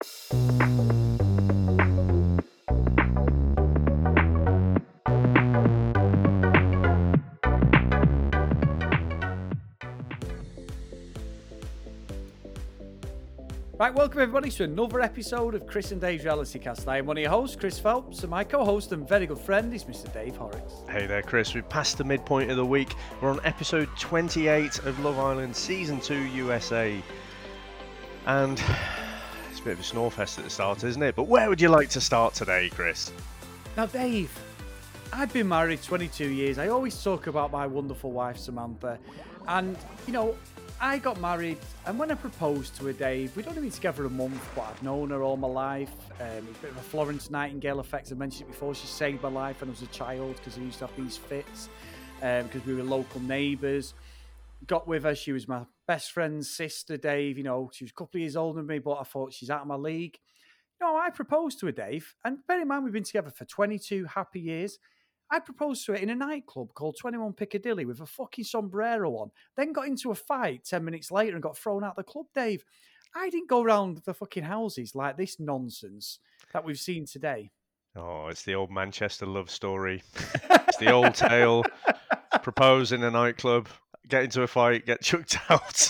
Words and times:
Right, 0.00 0.10
welcome 13.92 14.20
everybody 14.20 14.50
to 14.52 14.62
another 14.62 15.00
episode 15.00 15.56
of 15.56 15.66
Chris 15.66 15.90
and 15.90 16.00
Dave's 16.00 16.22
Reality 16.22 16.60
Cast. 16.60 16.86
I 16.86 16.98
am 16.98 17.06
one 17.06 17.16
of 17.16 17.22
your 17.22 17.30
hosts, 17.30 17.56
Chris 17.56 17.80
Phelps, 17.80 18.20
and 18.20 18.30
my 18.30 18.44
co-host 18.44 18.92
and 18.92 19.08
very 19.08 19.26
good 19.26 19.40
friend 19.40 19.74
is 19.74 19.82
Mr. 19.82 20.12
Dave 20.14 20.36
Horrocks. 20.36 20.74
Hey 20.88 21.08
there, 21.08 21.22
Chris. 21.22 21.54
We've 21.54 21.68
passed 21.68 21.98
the 21.98 22.04
midpoint 22.04 22.52
of 22.52 22.56
the 22.56 22.64
week. 22.64 22.94
We're 23.20 23.30
on 23.30 23.40
episode 23.42 23.88
28 23.98 24.78
of 24.84 24.96
Love 25.00 25.18
Island 25.18 25.56
Season 25.56 26.00
2 26.00 26.14
USA. 26.14 27.02
And 28.26 28.62
it's 29.58 29.64
a 29.64 29.70
bit 29.70 29.72
of 29.72 29.80
a 29.80 29.82
snorefest 29.82 30.38
at 30.38 30.44
the 30.44 30.50
start, 30.50 30.84
isn't 30.84 31.02
it? 31.02 31.16
But 31.16 31.24
where 31.24 31.48
would 31.48 31.60
you 31.60 31.68
like 31.68 31.88
to 31.90 32.00
start 32.00 32.32
today, 32.32 32.70
Chris? 32.72 33.10
Now, 33.76 33.86
Dave, 33.86 34.30
I've 35.12 35.32
been 35.32 35.48
married 35.48 35.82
22 35.82 36.28
years. 36.28 36.58
I 36.58 36.68
always 36.68 37.02
talk 37.02 37.26
about 37.26 37.50
my 37.50 37.66
wonderful 37.66 38.12
wife, 38.12 38.38
Samantha. 38.38 38.98
And, 39.48 39.76
you 40.06 40.12
know, 40.12 40.36
I 40.80 40.98
got 40.98 41.20
married, 41.20 41.58
and 41.86 41.98
when 41.98 42.08
I 42.12 42.14
proposed 42.14 42.76
to 42.76 42.86
her, 42.86 42.92
Dave, 42.92 43.34
we'd 43.36 43.48
only 43.48 43.62
been 43.62 43.70
together 43.72 44.04
a 44.04 44.10
month, 44.10 44.48
but 44.54 44.62
I've 44.62 44.82
known 44.82 45.10
her 45.10 45.24
all 45.24 45.36
my 45.36 45.48
life. 45.48 45.90
Um, 46.20 46.46
it's 46.48 46.58
a 46.58 46.62
bit 46.62 46.70
of 46.70 46.76
a 46.76 46.82
Florence 46.82 47.28
Nightingale 47.28 47.80
effect. 47.80 48.12
I 48.12 48.14
mentioned 48.14 48.48
it 48.48 48.52
before. 48.52 48.76
She 48.76 48.86
saved 48.86 49.24
my 49.24 49.28
life 49.28 49.60
when 49.60 49.70
I 49.70 49.72
was 49.72 49.82
a 49.82 49.86
child 49.86 50.36
because 50.36 50.56
I 50.56 50.60
used 50.60 50.78
to 50.78 50.86
have 50.86 50.96
these 50.96 51.16
fits 51.16 51.68
because 52.20 52.54
um, 52.54 52.62
we 52.64 52.74
were 52.74 52.84
local 52.84 53.20
neighbours. 53.22 53.94
Got 54.66 54.88
with 54.88 55.04
her. 55.04 55.14
She 55.14 55.32
was 55.32 55.48
my 55.48 55.64
best 55.86 56.12
friend's 56.12 56.50
sister, 56.50 56.96
Dave. 56.96 57.38
You 57.38 57.44
know, 57.44 57.70
she 57.72 57.84
was 57.84 57.90
a 57.90 57.94
couple 57.94 58.18
of 58.18 58.20
years 58.20 58.36
older 58.36 58.58
than 58.58 58.66
me, 58.66 58.78
but 58.78 58.98
I 59.00 59.04
thought 59.04 59.32
she's 59.32 59.50
out 59.50 59.62
of 59.62 59.66
my 59.66 59.76
league. 59.76 60.18
You 60.80 60.86
know, 60.86 60.96
I 60.96 61.10
proposed 61.10 61.60
to 61.60 61.66
her, 61.66 61.72
Dave, 61.72 62.14
and 62.24 62.38
bear 62.46 62.60
in 62.60 62.68
mind 62.68 62.84
we've 62.84 62.92
been 62.92 63.02
together 63.02 63.30
for 63.30 63.44
22 63.44 64.04
happy 64.04 64.40
years. 64.40 64.78
I 65.30 65.40
proposed 65.40 65.84
to 65.86 65.92
her 65.92 65.98
in 65.98 66.10
a 66.10 66.14
nightclub 66.14 66.72
called 66.74 66.96
21 66.98 67.34
Piccadilly 67.34 67.84
with 67.84 68.00
a 68.00 68.06
fucking 68.06 68.44
sombrero 68.44 69.10
on, 69.16 69.30
then 69.56 69.72
got 69.72 69.86
into 69.86 70.10
a 70.10 70.14
fight 70.14 70.64
10 70.64 70.84
minutes 70.84 71.10
later 71.10 71.34
and 71.34 71.42
got 71.42 71.58
thrown 71.58 71.84
out 71.84 71.96
the 71.96 72.02
club, 72.02 72.26
Dave. 72.34 72.64
I 73.14 73.28
didn't 73.30 73.48
go 73.48 73.62
around 73.62 74.02
the 74.04 74.14
fucking 74.14 74.44
houses 74.44 74.94
like 74.94 75.16
this 75.16 75.38
nonsense 75.40 76.20
that 76.52 76.64
we've 76.64 76.78
seen 76.78 77.06
today. 77.06 77.50
Oh, 77.96 78.28
it's 78.28 78.44
the 78.44 78.54
old 78.54 78.70
Manchester 78.70 79.26
love 79.26 79.50
story. 79.50 80.02
it's 80.50 80.76
the 80.76 80.92
old 80.92 81.14
tale. 81.14 81.64
Propose 82.42 82.92
in 82.92 83.02
a 83.02 83.10
nightclub, 83.10 83.68
get 84.08 84.24
into 84.24 84.42
a 84.42 84.46
fight, 84.46 84.86
get 84.86 85.02
chucked 85.02 85.38
out. 85.50 85.88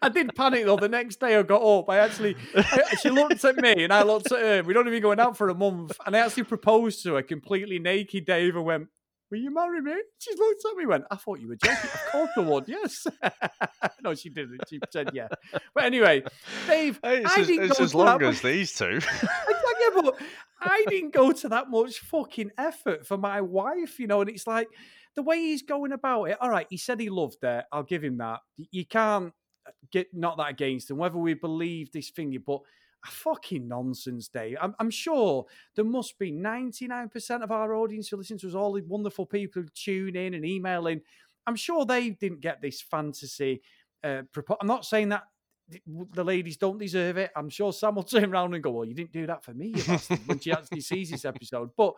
I 0.00 0.08
did 0.08 0.34
panic 0.34 0.64
though. 0.64 0.76
The 0.76 0.88
next 0.88 1.20
day 1.20 1.36
I 1.36 1.42
got 1.42 1.62
up. 1.62 1.88
I 1.88 1.98
actually, 1.98 2.36
I, 2.56 2.96
she 3.02 3.10
looked 3.10 3.44
at 3.44 3.56
me 3.56 3.84
and 3.84 3.92
I 3.92 4.02
looked 4.02 4.32
at 4.32 4.40
her. 4.40 4.62
We'd 4.62 4.76
only 4.76 4.90
been 4.90 5.02
going 5.02 5.20
out 5.20 5.36
for 5.36 5.48
a 5.48 5.54
month, 5.54 5.96
and 6.04 6.16
I 6.16 6.20
actually 6.20 6.44
proposed 6.44 7.02
to 7.04 7.14
her 7.14 7.22
completely 7.22 7.78
naked. 7.78 8.24
Dave 8.26 8.56
and 8.56 8.64
went, 8.64 8.88
"Will 9.30 9.38
you 9.38 9.54
marry 9.54 9.80
me?" 9.80 9.94
She 10.18 10.34
looked 10.36 10.64
at 10.68 10.76
me, 10.76 10.86
went, 10.86 11.04
"I 11.10 11.16
thought 11.16 11.38
you 11.40 11.48
were 11.48 11.56
joking. 11.56 11.90
Of 11.94 12.06
course 12.10 12.30
I 12.36 12.40
would. 12.40 12.64
Yes." 12.66 13.06
no, 14.02 14.14
she 14.14 14.28
didn't. 14.30 14.60
She 14.68 14.80
said, 14.90 15.10
"Yeah." 15.12 15.28
But 15.74 15.84
anyway, 15.84 16.24
Dave, 16.66 16.98
it's 17.04 17.36
I 17.36 17.40
as, 17.40 17.46
didn't 17.46 17.64
it's 17.66 17.78
go 17.78 17.84
as 17.84 17.94
long 17.94 18.22
as 18.22 18.40
these 18.40 18.74
two. 18.74 18.98
yeah, 19.22 20.02
but 20.02 20.18
I 20.62 20.84
didn't 20.88 21.12
go 21.12 21.32
to 21.32 21.48
that 21.48 21.70
much 21.70 21.98
fucking 21.98 22.52
effort 22.56 23.06
for 23.06 23.16
my 23.16 23.40
wife, 23.40 23.98
you 23.98 24.06
know, 24.06 24.20
and 24.20 24.30
it's 24.30 24.46
like 24.46 24.68
the 25.14 25.22
way 25.22 25.38
he's 25.38 25.62
going 25.62 25.92
about 25.92 26.24
it. 26.24 26.38
All 26.40 26.50
right, 26.50 26.66
he 26.70 26.76
said 26.76 27.00
he 27.00 27.10
loved 27.10 27.38
her. 27.42 27.64
I'll 27.72 27.82
give 27.82 28.02
him 28.02 28.18
that. 28.18 28.40
You 28.56 28.86
can't 28.86 29.32
get 29.90 30.08
not 30.12 30.36
that 30.38 30.50
against 30.50 30.90
him, 30.90 30.96
whether 30.96 31.18
we 31.18 31.34
believe 31.34 31.92
this 31.92 32.10
thing, 32.10 32.36
but 32.46 32.60
a 33.04 33.10
fucking 33.10 33.66
nonsense, 33.66 34.28
Dave. 34.28 34.56
I'm, 34.60 34.74
I'm, 34.78 34.90
sure 34.90 35.44
there 35.74 35.84
must 35.84 36.18
be 36.18 36.30
99% 36.30 37.42
of 37.42 37.50
our 37.50 37.74
audience 37.74 38.08
who 38.08 38.16
listen 38.16 38.38
to 38.38 38.48
us, 38.48 38.54
all 38.54 38.72
the 38.72 38.82
wonderful 38.86 39.26
people 39.26 39.62
who 39.62 39.68
tune 39.74 40.16
in 40.16 40.34
and 40.34 40.44
emailing. 40.44 41.00
I'm 41.46 41.56
sure 41.56 41.84
they 41.84 42.10
didn't 42.10 42.40
get 42.40 42.62
this 42.62 42.80
fantasy. 42.80 43.62
Uh, 44.04 44.22
I'm 44.60 44.66
not 44.66 44.84
saying 44.84 45.08
that 45.10 45.24
the 46.12 46.24
ladies 46.24 46.56
don't 46.56 46.78
deserve 46.78 47.16
it. 47.16 47.30
I'm 47.36 47.48
sure 47.48 47.72
Sam 47.72 47.94
will 47.94 48.02
turn 48.02 48.32
around 48.32 48.54
and 48.54 48.62
go, 48.62 48.70
"Well, 48.70 48.84
you 48.84 48.94
didn't 48.94 49.12
do 49.12 49.26
that 49.26 49.44
for 49.44 49.54
me, 49.54 49.74
when 50.26 50.38
she 50.38 50.52
actually 50.52 50.80
sees 50.80 51.10
this 51.10 51.24
episode. 51.24 51.70
But 51.76 51.94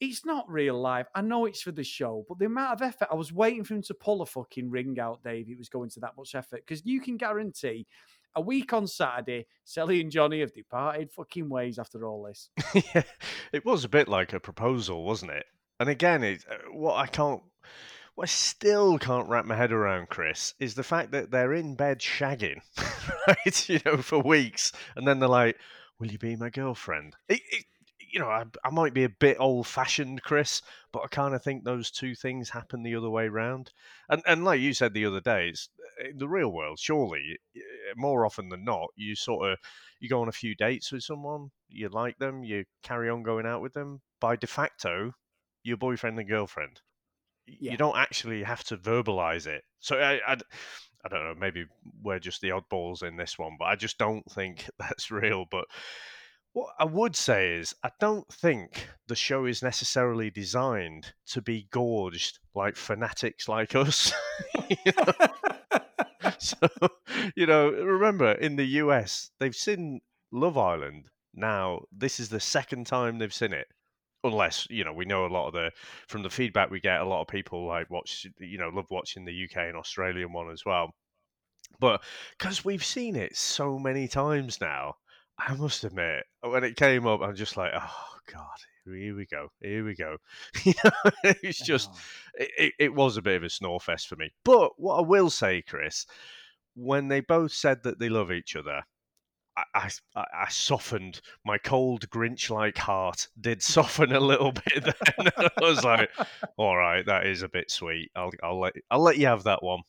it's 0.00 0.26
not 0.26 0.50
real 0.50 0.80
life. 0.80 1.06
I 1.14 1.20
know 1.20 1.46
it's 1.46 1.62
for 1.62 1.72
the 1.72 1.84
show, 1.84 2.24
but 2.28 2.38
the 2.38 2.46
amount 2.46 2.72
of 2.72 2.82
effort 2.82 3.08
I 3.10 3.14
was 3.14 3.32
waiting 3.32 3.64
for 3.64 3.74
him 3.74 3.82
to 3.82 3.94
pull 3.94 4.22
a 4.22 4.26
fucking 4.26 4.70
ring 4.70 4.98
out, 4.98 5.22
Dave. 5.22 5.48
It 5.48 5.58
was 5.58 5.68
going 5.68 5.90
to 5.90 6.00
that 6.00 6.16
much 6.16 6.34
effort 6.34 6.62
because 6.66 6.84
you 6.84 7.00
can 7.00 7.16
guarantee 7.16 7.86
a 8.36 8.40
week 8.40 8.72
on 8.72 8.86
Saturday, 8.86 9.46
Sally 9.64 10.00
and 10.00 10.10
Johnny 10.10 10.40
have 10.40 10.52
departed 10.52 11.12
fucking 11.12 11.48
ways 11.48 11.78
after 11.78 12.04
all 12.04 12.24
this. 12.24 12.50
yeah, 12.94 13.02
it 13.52 13.64
was 13.64 13.84
a 13.84 13.88
bit 13.88 14.08
like 14.08 14.32
a 14.32 14.40
proposal, 14.40 15.04
wasn't 15.04 15.32
it? 15.32 15.46
And 15.80 15.88
again, 15.88 16.22
it 16.22 16.44
uh, 16.50 16.56
what 16.72 16.96
I 16.96 17.06
can't, 17.06 17.42
what 18.14 18.24
I 18.24 18.26
still 18.26 18.98
can't 18.98 19.28
wrap 19.28 19.44
my 19.44 19.56
head 19.56 19.72
around, 19.72 20.08
Chris, 20.08 20.54
is 20.60 20.74
the 20.74 20.84
fact 20.84 21.10
that 21.10 21.30
they're 21.30 21.52
in 21.52 21.74
bed 21.74 21.98
shagging, 21.98 22.60
right? 23.26 23.68
You 23.68 23.80
know, 23.84 23.96
for 23.98 24.20
weeks, 24.20 24.72
and 24.94 25.06
then 25.06 25.18
they're 25.18 25.28
like, 25.28 25.58
"Will 25.98 26.12
you 26.12 26.18
be 26.18 26.36
my 26.36 26.50
girlfriend?" 26.50 27.16
It, 27.28 27.40
it, 27.50 27.64
you 28.12 28.20
know, 28.20 28.28
I, 28.28 28.44
I 28.64 28.70
might 28.70 28.94
be 28.94 29.02
a 29.02 29.08
bit 29.08 29.38
old 29.40 29.66
fashioned, 29.66 30.22
Chris, 30.22 30.62
but 30.92 31.02
I 31.02 31.08
kind 31.08 31.34
of 31.34 31.42
think 31.42 31.64
those 31.64 31.90
two 31.90 32.14
things 32.14 32.48
happen 32.48 32.84
the 32.84 32.94
other 32.94 33.10
way 33.10 33.24
around. 33.24 33.72
And 34.08 34.22
and 34.26 34.44
like 34.44 34.60
you 34.60 34.74
said 34.74 34.94
the 34.94 35.06
other 35.06 35.20
day, 35.20 35.48
it's 35.48 35.68
uh, 36.00 36.10
in 36.10 36.18
the 36.18 36.28
real 36.28 36.52
world. 36.52 36.78
Surely, 36.78 37.38
more 37.96 38.24
often 38.24 38.48
than 38.48 38.64
not, 38.64 38.90
you 38.94 39.16
sort 39.16 39.50
of 39.50 39.58
you 39.98 40.08
go 40.08 40.22
on 40.22 40.28
a 40.28 40.32
few 40.32 40.54
dates 40.54 40.92
with 40.92 41.02
someone, 41.02 41.50
you 41.68 41.88
like 41.88 42.18
them, 42.18 42.44
you 42.44 42.64
carry 42.84 43.10
on 43.10 43.24
going 43.24 43.46
out 43.46 43.60
with 43.60 43.72
them. 43.72 44.02
By 44.20 44.36
de 44.36 44.46
facto, 44.46 45.14
your 45.64 45.78
boyfriend 45.78 46.18
and 46.20 46.28
girlfriend. 46.28 46.80
Yeah. 47.46 47.72
You 47.72 47.76
don't 47.76 47.96
actually 47.96 48.42
have 48.42 48.64
to 48.64 48.76
verbalize 48.76 49.46
it. 49.46 49.64
So 49.80 49.98
I, 49.98 50.20
I 50.26 50.36
I 51.04 51.08
don't 51.08 51.24
know. 51.24 51.34
Maybe 51.38 51.66
we're 52.02 52.18
just 52.18 52.40
the 52.40 52.48
oddballs 52.48 53.02
in 53.02 53.16
this 53.16 53.38
one, 53.38 53.56
but 53.58 53.66
I 53.66 53.76
just 53.76 53.98
don't 53.98 54.24
think 54.30 54.68
that's 54.78 55.10
real. 55.10 55.44
But 55.50 55.66
what 56.52 56.70
I 56.78 56.84
would 56.84 57.16
say 57.16 57.54
is, 57.54 57.74
I 57.82 57.90
don't 58.00 58.26
think 58.32 58.88
the 59.08 59.16
show 59.16 59.44
is 59.44 59.62
necessarily 59.62 60.30
designed 60.30 61.12
to 61.26 61.42
be 61.42 61.68
gorged 61.70 62.38
like 62.54 62.76
fanatics 62.76 63.48
like 63.48 63.74
us. 63.74 64.12
you 64.68 64.92
know? 64.96 65.80
so, 66.38 66.56
you 67.36 67.46
know, 67.46 67.70
remember 67.70 68.32
in 68.32 68.56
the 68.56 68.66
US, 68.82 69.30
they've 69.38 69.54
seen 69.54 70.00
Love 70.32 70.56
Island. 70.56 71.10
Now, 71.34 71.82
this 71.92 72.20
is 72.20 72.28
the 72.28 72.40
second 72.40 72.86
time 72.86 73.18
they've 73.18 73.34
seen 73.34 73.52
it. 73.52 73.66
Unless 74.24 74.66
you 74.70 74.84
know, 74.84 74.92
we 74.92 75.04
know 75.04 75.26
a 75.26 75.28
lot 75.28 75.48
of 75.48 75.52
the 75.52 75.70
from 76.08 76.22
the 76.22 76.30
feedback 76.30 76.70
we 76.70 76.80
get. 76.80 77.00
A 77.00 77.04
lot 77.04 77.20
of 77.20 77.28
people 77.28 77.66
like 77.66 77.90
watch, 77.90 78.26
you 78.38 78.58
know, 78.58 78.70
love 78.70 78.86
watching 78.90 79.24
the 79.24 79.44
UK 79.44 79.68
and 79.68 79.76
Australian 79.76 80.32
one 80.32 80.50
as 80.50 80.64
well. 80.64 80.90
But 81.80 82.02
because 82.38 82.64
we've 82.64 82.84
seen 82.84 83.16
it 83.16 83.36
so 83.36 83.78
many 83.78 84.08
times 84.08 84.60
now, 84.60 84.94
I 85.38 85.54
must 85.54 85.84
admit, 85.84 86.24
when 86.42 86.64
it 86.64 86.76
came 86.76 87.06
up, 87.06 87.20
I'm 87.20 87.34
just 87.34 87.56
like, 87.56 87.72
oh 87.74 88.16
god, 88.32 88.56
here 88.84 89.16
we 89.16 89.26
go, 89.26 89.48
here 89.60 89.84
we 89.84 89.94
go. 89.94 90.16
you 90.64 90.74
know, 90.84 91.10
it's 91.42 91.60
just, 91.60 91.90
uh-huh. 91.90 92.46
it, 92.58 92.72
it 92.78 92.94
was 92.94 93.16
a 93.16 93.22
bit 93.22 93.36
of 93.36 93.42
a 93.42 93.50
snore 93.50 93.80
fest 93.80 94.08
for 94.08 94.16
me. 94.16 94.30
But 94.44 94.72
what 94.76 94.98
I 94.98 95.02
will 95.02 95.30
say, 95.30 95.62
Chris, 95.62 96.06
when 96.74 97.08
they 97.08 97.20
both 97.20 97.52
said 97.52 97.82
that 97.82 97.98
they 97.98 98.08
love 98.08 98.30
each 98.30 98.56
other, 98.56 98.82
I, 99.56 99.88
I, 100.16 100.24
I 100.34 100.48
softened 100.48 101.20
my 101.44 101.58
cold 101.58 102.08
Grinch-like 102.10 102.76
heart. 102.76 103.28
Did 103.40 103.62
soften 103.62 104.12
a 104.12 104.20
little 104.20 104.52
bit. 104.52 104.84
Then 104.84 105.30
I 105.36 105.50
was 105.60 105.84
like, 105.84 106.10
"All 106.56 106.76
right, 106.76 107.04
that 107.06 107.26
is 107.26 107.42
a 107.42 107.48
bit 107.48 107.70
sweet. 107.70 108.10
I'll 108.16 108.32
I'll 108.42 108.60
let 108.60 108.74
I'll 108.90 109.02
let 109.02 109.18
you 109.18 109.26
have 109.26 109.44
that 109.44 109.62
one." 109.62 109.80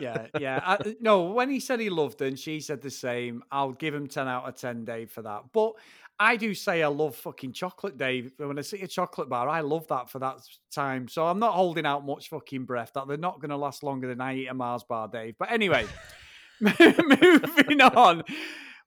yeah, 0.00 0.26
yeah. 0.38 0.60
I, 0.64 0.74
uh, 0.74 0.92
no, 1.00 1.24
when 1.24 1.50
he 1.50 1.60
said 1.60 1.80
he 1.80 1.90
loved 1.90 2.20
her, 2.20 2.26
and 2.26 2.38
she 2.38 2.60
said 2.60 2.82
the 2.82 2.90
same. 2.90 3.42
I'll 3.50 3.72
give 3.72 3.94
him 3.94 4.06
ten 4.06 4.28
out 4.28 4.48
of 4.48 4.56
ten, 4.56 4.84
Dave, 4.84 5.10
for 5.10 5.22
that. 5.22 5.44
But 5.52 5.74
I 6.20 6.36
do 6.36 6.52
say 6.52 6.82
I 6.82 6.88
love 6.88 7.14
fucking 7.14 7.52
chocolate, 7.52 7.96
Dave. 7.96 8.32
When 8.38 8.58
I 8.58 8.62
see 8.62 8.82
a 8.82 8.88
chocolate 8.88 9.28
bar, 9.28 9.48
I 9.48 9.60
love 9.60 9.86
that 9.88 10.10
for 10.10 10.18
that 10.18 10.38
time. 10.72 11.06
So 11.06 11.26
I'm 11.26 11.38
not 11.38 11.54
holding 11.54 11.86
out 11.86 12.04
much 12.04 12.28
fucking 12.28 12.64
breath. 12.64 12.92
That 12.94 13.06
they're 13.06 13.16
not 13.16 13.40
going 13.40 13.50
to 13.50 13.56
last 13.56 13.82
longer 13.82 14.08
than 14.08 14.20
I 14.20 14.34
eat 14.34 14.48
a 14.48 14.54
Mars 14.54 14.82
bar, 14.82 15.06
Dave. 15.06 15.36
But 15.38 15.52
anyway, 15.52 15.86
moving 16.60 17.80
on. 17.80 18.24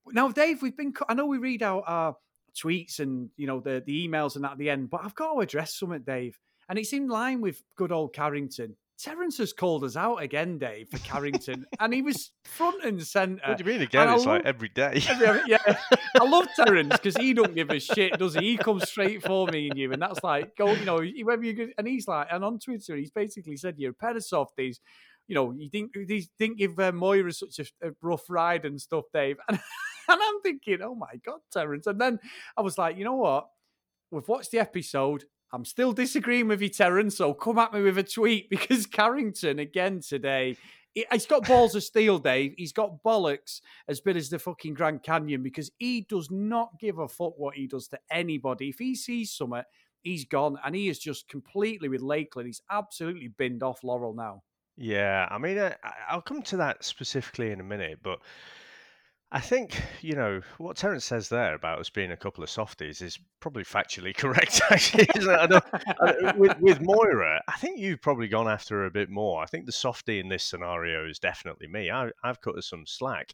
Now, 0.08 0.30
Dave, 0.30 0.62
we've 0.62 0.76
been. 0.76 0.94
I 1.08 1.14
know 1.14 1.26
we 1.26 1.38
read 1.38 1.64
out 1.64 1.84
our 1.88 2.16
tweets 2.56 3.00
and 3.00 3.30
you 3.38 3.48
know 3.48 3.60
the 3.60 3.82
the 3.86 4.08
emails 4.08 4.36
and 4.36 4.44
that 4.44 4.54
at 4.54 4.58
the 4.58 4.70
end, 4.70 4.90
but 4.90 5.02
I've 5.04 5.16
got 5.16 5.34
to 5.34 5.40
address 5.40 5.78
something, 5.78 6.02
Dave, 6.02 6.38
and 6.70 6.78
it's 6.80 6.94
in 6.94 7.08
line 7.08 7.42
with 7.42 7.62
good 7.76 7.92
old 7.92 8.14
Carrington. 8.14 8.76
Terence 9.00 9.40
has 9.40 9.52
called 9.52 9.84
us 9.84 9.96
out 9.96 10.18
again, 10.18 10.60
Dave, 10.60 10.90
for 10.90 11.00
Carrington, 11.00 11.66
and 11.80 11.92
he 11.92 12.04
was 12.04 12.32
front 12.46 12.84
and 12.84 13.02
centre. 13.02 13.42
What 13.48 13.58
do 13.58 13.64
you 13.64 13.72
mean 13.72 13.82
again? 13.82 14.08
And 14.08 14.16
it's 14.16 14.26
love, 14.26 14.38
like 14.38 14.46
every 14.46 14.70
day. 14.70 15.02
yeah, 15.48 15.58
I 16.20 16.24
love 16.24 16.48
Terence 16.56 16.92
because 16.92 17.18
he 17.18 17.34
don't 17.34 17.56
give 17.56 17.72
a 17.72 17.80
shit, 17.80 18.18
does 18.20 18.36
he? 18.36 18.52
He 18.52 18.58
comes 18.58 18.88
straight 18.88 19.24
for 19.24 19.48
me 19.48 19.70
and 19.70 19.80
you, 19.80 19.92
and 19.92 20.02
that's 20.02 20.24
like, 20.24 20.56
go, 20.56 20.72
you 20.72 20.86
know, 20.86 21.04
whether 21.24 21.44
you 21.44 21.72
and 21.80 21.88
he's 21.88 22.08
like, 22.08 22.28
and 22.32 22.44
on 22.46 22.60
Twitter, 22.60 22.96
he's 22.96 23.12
basically 23.12 23.58
said 23.58 23.76
you're 23.78 23.92
a 23.92 23.96
pair 23.96 24.16
of 24.16 24.24
softies 24.24 24.80
you 25.28 25.36
know, 25.36 25.52
you 25.52 25.70
didn't, 25.70 25.92
you 25.96 26.24
didn't 26.38 26.58
give 26.58 26.78
uh, 26.78 26.92
Moira 26.92 27.32
such 27.32 27.60
a, 27.60 27.88
a, 27.88 27.92
rough 28.02 28.30
ride 28.30 28.66
and 28.66 28.82
stuff, 28.82 29.06
Dave. 29.14 29.38
And, 29.48 29.60
and 30.10 30.20
I'm 30.22 30.42
thinking, 30.42 30.80
oh 30.84 30.96
my 30.96 31.16
God, 31.26 31.40
Terence. 31.52 31.88
And 31.88 32.00
then 32.00 32.20
I 32.58 32.62
was 32.62 32.78
like, 32.78 32.98
you 32.98 33.04
know 33.04 33.16
what? 33.16 33.48
We've 34.12 34.28
watched 34.28 34.52
the 34.52 34.60
episode. 34.60 35.26
I'm 35.54 35.66
still 35.66 35.94
disagreeing 35.94 36.48
with 36.48 36.62
you, 36.62 36.70
Terence. 36.70 37.18
So 37.18 37.34
come 37.34 37.60
at 37.60 37.74
me 37.74 37.82
with 37.82 37.98
a 37.98 38.04
tweet 38.04 38.50
because 38.50 38.86
Carrington 38.86 39.60
again 39.60 40.02
today. 40.02 40.58
He's 40.94 41.26
got 41.26 41.48
balls 41.48 41.74
of 41.74 41.84
steel, 41.84 42.20
Dave. 42.20 42.54
He's 42.58 42.74
got 42.74 43.02
bollocks 43.02 43.62
as 43.88 44.02
big 44.02 44.18
as 44.18 44.30
the 44.30 44.38
fucking 44.38 44.74
Grand 44.74 45.04
Canyon 45.04 45.42
because 45.42 45.72
he 45.78 46.02
does 46.02 46.30
not 46.30 46.72
give 46.82 47.00
a 47.00 47.08
fuck 47.08 47.38
what 47.38 47.56
he 47.56 47.66
does 47.66 47.88
to 47.90 48.00
anybody. 48.12 48.68
If 48.68 48.80
he 48.80 48.96
sees 48.96 49.32
something, 49.32 49.64
he's 50.04 50.26
gone, 50.26 50.58
and 50.66 50.76
he 50.76 50.90
is 50.90 51.00
just 51.00 51.30
completely 51.30 51.88
with 51.88 52.02
Lakin. 52.02 52.46
He's 52.46 52.62
absolutely 52.70 53.30
binned 53.30 53.64
off 53.64 53.86
Laurel 53.86 54.14
now. 54.14 54.44
Yeah, 54.76 55.28
I 55.30 55.38
mean, 55.38 55.60
I, 55.60 55.76
I'll 56.10 56.22
come 56.22 56.42
to 56.44 56.58
that 56.58 56.84
specifically 56.84 57.52
in 57.52 57.60
a 57.60 57.64
minute, 57.64 58.00
but 58.04 58.20
I 59.34 59.40
think, 59.40 59.82
you 60.02 60.14
know, 60.14 60.42
what 60.58 60.76
Terence 60.76 61.06
says 61.06 61.30
there 61.30 61.56
about 61.56 61.80
us 61.80 61.90
being 61.90 62.12
a 62.12 62.18
couple 62.18 62.44
of 62.44 62.50
softies 62.50 63.02
is 63.02 63.18
probably 63.40 63.64
factually 63.64 64.16
correct, 64.18 64.62
actually. 64.70 65.08
I 65.16 66.34
with, 66.36 66.60
with 66.60 66.82
Moira, 66.82 67.42
I 67.48 67.54
think 67.54 67.80
you've 67.80 68.02
probably 68.02 68.28
gone 68.28 68.50
after 68.50 68.80
her 68.80 68.86
a 68.86 68.92
bit 68.92 69.10
more. 69.10 69.42
I 69.42 69.46
think 69.46 69.66
the 69.66 69.72
softie 69.72 70.20
in 70.20 70.28
this 70.28 70.44
scenario 70.44 71.08
is 71.08 71.18
definitely 71.18 71.68
me. 71.68 71.90
I, 71.90 72.10
have 72.24 72.42
cut 72.42 72.56
her 72.56 72.62
some 72.62 72.86
slack. 72.86 73.34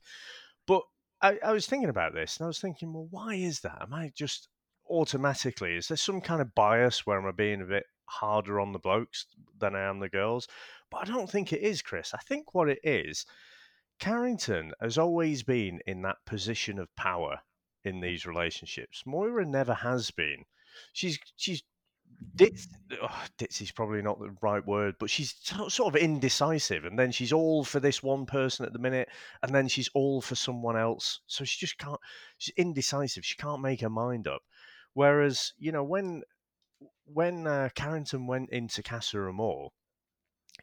But 0.67 0.83
I, 1.21 1.39
I 1.43 1.51
was 1.51 1.65
thinking 1.65 1.89
about 1.89 2.13
this 2.13 2.37
and 2.37 2.45
I 2.45 2.47
was 2.47 2.59
thinking, 2.59 2.93
well, 2.93 3.07
why 3.09 3.33
is 3.33 3.61
that? 3.61 3.81
Am 3.81 3.93
I 3.93 4.11
just 4.15 4.49
automatically, 4.87 5.75
is 5.75 5.87
there 5.87 5.97
some 5.97 6.21
kind 6.21 6.41
of 6.41 6.53
bias 6.53 7.07
where 7.07 7.17
am 7.17 7.25
I 7.25 7.31
being 7.31 7.61
a 7.61 7.65
bit 7.65 7.85
harder 8.05 8.59
on 8.59 8.71
the 8.71 8.79
blokes 8.79 9.25
than 9.59 9.75
I 9.75 9.81
am 9.81 9.99
the 9.99 10.09
girls? 10.09 10.47
But 10.91 11.01
I 11.01 11.05
don't 11.05 11.29
think 11.29 11.51
it 11.51 11.61
is, 11.61 11.81
Chris. 11.81 12.13
I 12.13 12.19
think 12.19 12.53
what 12.53 12.69
it 12.69 12.79
is, 12.83 13.25
Carrington 13.99 14.73
has 14.79 14.97
always 14.97 15.43
been 15.43 15.79
in 15.87 16.01
that 16.03 16.17
position 16.25 16.79
of 16.79 16.95
power 16.95 17.41
in 17.83 18.01
these 18.01 18.25
relationships. 18.25 19.03
Moira 19.05 19.45
never 19.45 19.73
has 19.73 20.11
been. 20.11 20.45
She's 20.93 21.17
she's 21.35 21.63
ditz, 22.35 22.67
oh, 23.01 23.25
ditz 23.37 23.61
is 23.61 23.71
probably 23.71 24.01
not 24.01 24.19
the 24.19 24.35
right 24.41 24.65
word, 24.65 24.95
but 24.99 25.09
she's 25.09 25.35
sort 25.41 25.79
of 25.79 25.95
indecisive, 25.95 26.85
and 26.85 26.97
then 26.97 27.11
she's 27.11 27.33
all 27.33 27.63
for 27.63 27.79
this 27.79 28.03
one 28.03 28.25
person 28.25 28.65
at 28.65 28.73
the 28.73 28.79
minute, 28.79 29.09
and 29.41 29.53
then 29.53 29.67
she's 29.67 29.89
all 29.93 30.21
for 30.21 30.35
someone 30.35 30.77
else. 30.77 31.21
So 31.27 31.43
she 31.43 31.59
just 31.59 31.77
can't. 31.77 31.99
She's 32.37 32.53
indecisive. 32.55 33.25
She 33.25 33.35
can't 33.35 33.61
make 33.61 33.81
her 33.81 33.89
mind 33.89 34.27
up. 34.27 34.41
Whereas 34.93 35.53
you 35.57 35.71
know 35.71 35.83
when 35.83 36.23
when 37.05 37.47
uh, 37.47 37.69
Carrington 37.75 38.27
went 38.27 38.49
into 38.51 38.83
Casa 38.83 39.17
Amor, 39.27 39.69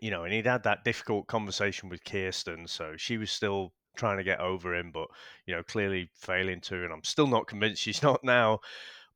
you 0.04 0.10
know, 0.10 0.24
and 0.24 0.34
he'd 0.34 0.44
had 0.44 0.64
that 0.64 0.84
difficult 0.84 1.26
conversation 1.28 1.88
with 1.88 2.04
Kierstan, 2.04 2.68
so 2.68 2.92
she 2.94 3.16
was 3.16 3.30
still 3.30 3.72
trying 3.96 4.18
to 4.18 4.22
get 4.22 4.38
over 4.38 4.74
him, 4.74 4.90
but 4.92 5.08
you 5.46 5.54
know, 5.54 5.62
clearly 5.62 6.10
failing 6.14 6.60
to, 6.60 6.84
and 6.84 6.92
I'm 6.92 7.02
still 7.04 7.26
not 7.26 7.46
convinced 7.46 7.80
she's 7.80 8.02
not 8.10 8.22
now. 8.22 8.58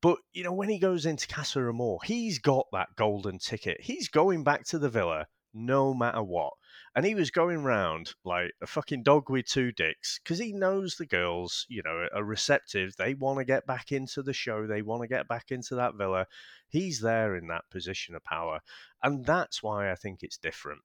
But 0.00 0.16
you 0.32 0.44
know, 0.44 0.52
when 0.54 0.70
he 0.70 0.78
goes 0.78 1.04
into 1.04 1.28
Casa 1.28 1.60
Amor, 1.60 1.98
he's 2.04 2.38
got 2.38 2.68
that 2.72 2.96
golden 2.96 3.38
ticket. 3.38 3.82
He's 3.82 4.08
going 4.08 4.44
back 4.44 4.64
to 4.68 4.78
the 4.78 4.88
villa 4.88 5.26
no 5.52 5.94
matter 5.94 6.22
what. 6.22 6.52
And 6.94 7.04
he 7.04 7.14
was 7.14 7.30
going 7.30 7.62
round 7.62 8.14
like 8.24 8.52
a 8.62 8.66
fucking 8.66 9.02
dog 9.02 9.30
with 9.30 9.46
two 9.46 9.72
dicks 9.72 10.18
because 10.22 10.38
he 10.38 10.52
knows 10.52 10.96
the 10.96 11.06
girls, 11.06 11.66
you 11.68 11.82
know, 11.84 12.06
are 12.14 12.24
receptive. 12.24 12.96
They 12.96 13.14
want 13.14 13.38
to 13.38 13.44
get 13.44 13.66
back 13.66 13.92
into 13.92 14.22
the 14.22 14.32
show. 14.32 14.66
They 14.66 14.82
want 14.82 15.02
to 15.02 15.08
get 15.08 15.28
back 15.28 15.50
into 15.50 15.74
that 15.76 15.94
villa. 15.94 16.26
He's 16.68 17.00
there 17.00 17.36
in 17.36 17.46
that 17.48 17.64
position 17.70 18.14
of 18.14 18.24
power. 18.24 18.60
And 19.02 19.24
that's 19.24 19.62
why 19.62 19.90
I 19.90 19.94
think 19.94 20.22
it's 20.22 20.38
different, 20.38 20.80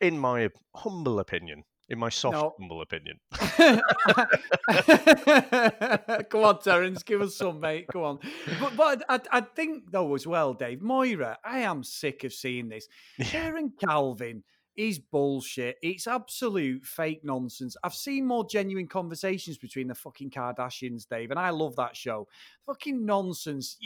in 0.00 0.18
my 0.18 0.48
humble 0.74 1.18
opinion. 1.18 1.64
In 1.90 1.98
my 1.98 2.08
soft, 2.08 2.34
no. 2.34 2.54
humble 2.56 2.82
opinion. 2.82 3.18
Go 6.30 6.44
on, 6.44 6.60
Terence, 6.60 7.02
give 7.02 7.20
us 7.20 7.36
some, 7.36 7.58
mate. 7.58 7.86
Go 7.92 8.04
on. 8.04 8.20
But, 8.60 8.76
but 8.76 9.02
I, 9.08 9.20
I 9.32 9.40
think, 9.40 9.90
though, 9.90 10.14
as 10.14 10.24
well, 10.24 10.54
Dave, 10.54 10.80
Moira, 10.80 11.38
I 11.44 11.60
am 11.60 11.82
sick 11.82 12.22
of 12.22 12.32
seeing 12.32 12.68
this. 12.68 12.86
Sharon 13.22 13.72
Calvin 13.80 14.44
is 14.80 14.98
bullshit. 14.98 15.76
It's 15.82 16.06
absolute 16.06 16.86
fake 16.86 17.20
nonsense. 17.22 17.76
I've 17.84 17.94
seen 17.94 18.26
more 18.26 18.46
genuine 18.46 18.86
conversations 18.86 19.58
between 19.58 19.88
the 19.88 19.94
fucking 19.94 20.30
Kardashians, 20.30 21.06
Dave, 21.06 21.30
and 21.30 21.38
I 21.38 21.50
love 21.50 21.76
that 21.76 21.94
show. 21.94 22.26
Fucking 22.64 23.04
nonsense. 23.04 23.76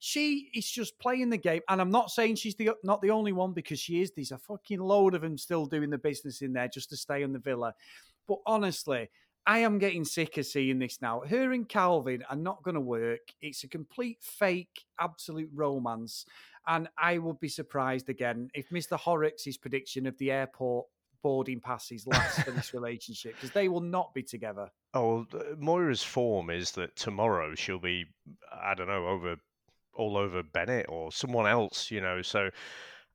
She 0.00 0.50
is 0.54 0.70
just 0.70 0.98
playing 0.98 1.30
the 1.30 1.38
game, 1.38 1.62
and 1.70 1.80
I'm 1.80 1.90
not 1.90 2.10
saying 2.10 2.36
she's 2.36 2.56
the 2.56 2.72
not 2.84 3.00
the 3.00 3.10
only 3.10 3.32
one 3.32 3.54
because 3.54 3.80
she 3.80 4.02
is. 4.02 4.10
There's 4.10 4.32
a 4.32 4.38
fucking 4.38 4.80
load 4.80 5.14
of 5.14 5.22
them 5.22 5.38
still 5.38 5.64
doing 5.64 5.88
the 5.88 5.96
business 5.96 6.42
in 6.42 6.52
there 6.52 6.68
just 6.68 6.90
to 6.90 6.96
stay 6.96 7.22
in 7.22 7.32
the 7.32 7.38
villa. 7.38 7.74
But 8.28 8.38
honestly, 8.46 9.08
I 9.46 9.58
am 9.58 9.78
getting 9.78 10.04
sick 10.04 10.38
of 10.38 10.46
seeing 10.46 10.78
this 10.78 11.02
now. 11.02 11.20
Her 11.20 11.52
and 11.52 11.68
Calvin 11.68 12.24
are 12.30 12.36
not 12.36 12.62
going 12.62 12.76
to 12.76 12.80
work. 12.80 13.20
It's 13.42 13.64
a 13.64 13.68
complete 13.68 14.18
fake, 14.20 14.84
absolute 14.98 15.50
romance. 15.52 16.24
And 16.66 16.88
I 16.96 17.18
would 17.18 17.40
be 17.40 17.48
surprised 17.48 18.08
again 18.08 18.48
if 18.54 18.70
Mr. 18.70 18.98
Horrocks' 18.98 19.58
prediction 19.58 20.06
of 20.06 20.16
the 20.16 20.30
airport 20.30 20.86
boarding 21.22 21.60
passes 21.60 22.06
lasts 22.06 22.42
for 22.42 22.52
this 22.52 22.72
relationship 22.74 23.34
because 23.34 23.50
they 23.50 23.68
will 23.68 23.80
not 23.80 24.14
be 24.14 24.22
together. 24.22 24.70
Oh, 24.94 25.26
Moira's 25.58 26.02
form 26.02 26.50
is 26.50 26.72
that 26.72 26.96
tomorrow 26.96 27.54
she'll 27.54 27.78
be, 27.78 28.06
I 28.52 28.74
don't 28.74 28.86
know, 28.86 29.06
over 29.08 29.36
all 29.94 30.16
over 30.16 30.42
Bennett 30.42 30.86
or 30.88 31.12
someone 31.12 31.46
else, 31.46 31.90
you 31.90 32.00
know. 32.00 32.22
So, 32.22 32.50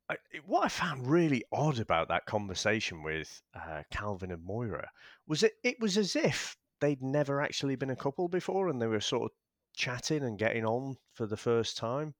I, 0.10 0.16
what 0.46 0.66
I 0.66 0.70
found 0.70 1.08
really 1.08 1.44
odd 1.52 1.80
about 1.80 2.08
that 2.08 2.26
conversation 2.26 3.04
with 3.04 3.42
uh, 3.54 3.84
Calvin 3.92 4.32
and 4.32 4.44
Moira 4.44 4.90
was 5.30 5.44
it 5.44 5.54
it 5.64 5.80
was 5.80 5.98
as 5.98 6.18
if 6.18 6.58
they'd 6.82 7.02
never 7.02 7.42
actually 7.42 7.76
been 7.76 7.92
a 7.92 7.96
couple 7.96 8.28
before 8.28 8.68
and 8.68 8.82
they 8.82 8.88
were 8.88 9.00
sort 9.00 9.32
of 9.32 9.32
chatting 9.76 10.24
and 10.24 10.38
getting 10.38 10.66
on 10.66 10.98
for 11.14 11.26
the 11.26 11.38
first 11.38 11.78
time. 11.78 12.14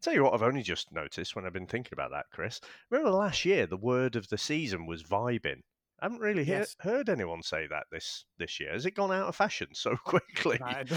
Tell 0.00 0.14
you 0.14 0.24
what, 0.24 0.34
I've 0.34 0.42
only 0.42 0.62
just 0.62 0.92
noticed 0.92 1.34
when 1.34 1.44
I've 1.44 1.52
been 1.52 1.66
thinking 1.66 1.92
about 1.92 2.12
that, 2.12 2.26
Chris. 2.32 2.60
Remember 2.90 3.10
last 3.10 3.44
year, 3.44 3.66
the 3.66 3.76
word 3.76 4.16
of 4.16 4.28
the 4.28 4.38
season 4.38 4.86
was 4.86 5.02
vibing. 5.02 5.60
I 6.00 6.04
haven't 6.04 6.20
really 6.20 6.44
yes. 6.44 6.76
hear, 6.80 6.92
heard 6.92 7.08
anyone 7.08 7.42
say 7.42 7.66
that 7.66 7.84
this 7.90 8.24
this 8.38 8.60
year. 8.60 8.72
Has 8.72 8.86
it 8.86 8.92
gone 8.92 9.10
out 9.10 9.26
of 9.26 9.34
fashion 9.34 9.68
so 9.72 9.96
quickly? 10.04 10.60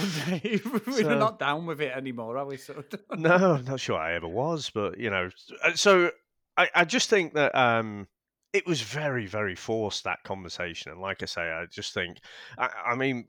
We're 0.86 0.92
so, 0.92 1.18
not 1.18 1.40
down 1.40 1.66
with 1.66 1.82
it 1.82 1.96
anymore, 1.96 2.38
are 2.38 2.46
we? 2.46 2.58
So 2.58 2.84
no, 3.18 3.56
I'm 3.56 3.66
not 3.66 3.80
sure 3.80 3.98
I 3.98 4.14
ever 4.14 4.28
was, 4.28 4.70
but 4.70 5.00
you 5.00 5.10
know, 5.10 5.30
uh, 5.64 5.74
so 5.74 6.12
I, 6.56 6.70
I 6.76 6.86
just 6.86 7.10
think 7.10 7.34
that 7.34 7.56
um, 7.56 8.08
it 8.54 8.68
was 8.68 8.82
very, 8.82 9.26
very 9.26 9.56
forced 9.56 10.04
that 10.04 10.24
conversation. 10.24 10.92
And 10.92 11.02
like 11.02 11.24
I 11.24 11.26
say, 11.26 11.42
I 11.42 11.66
just 11.72 11.94
think, 11.94 12.18
I, 12.58 12.70
I, 12.88 12.96
mean, 12.96 13.26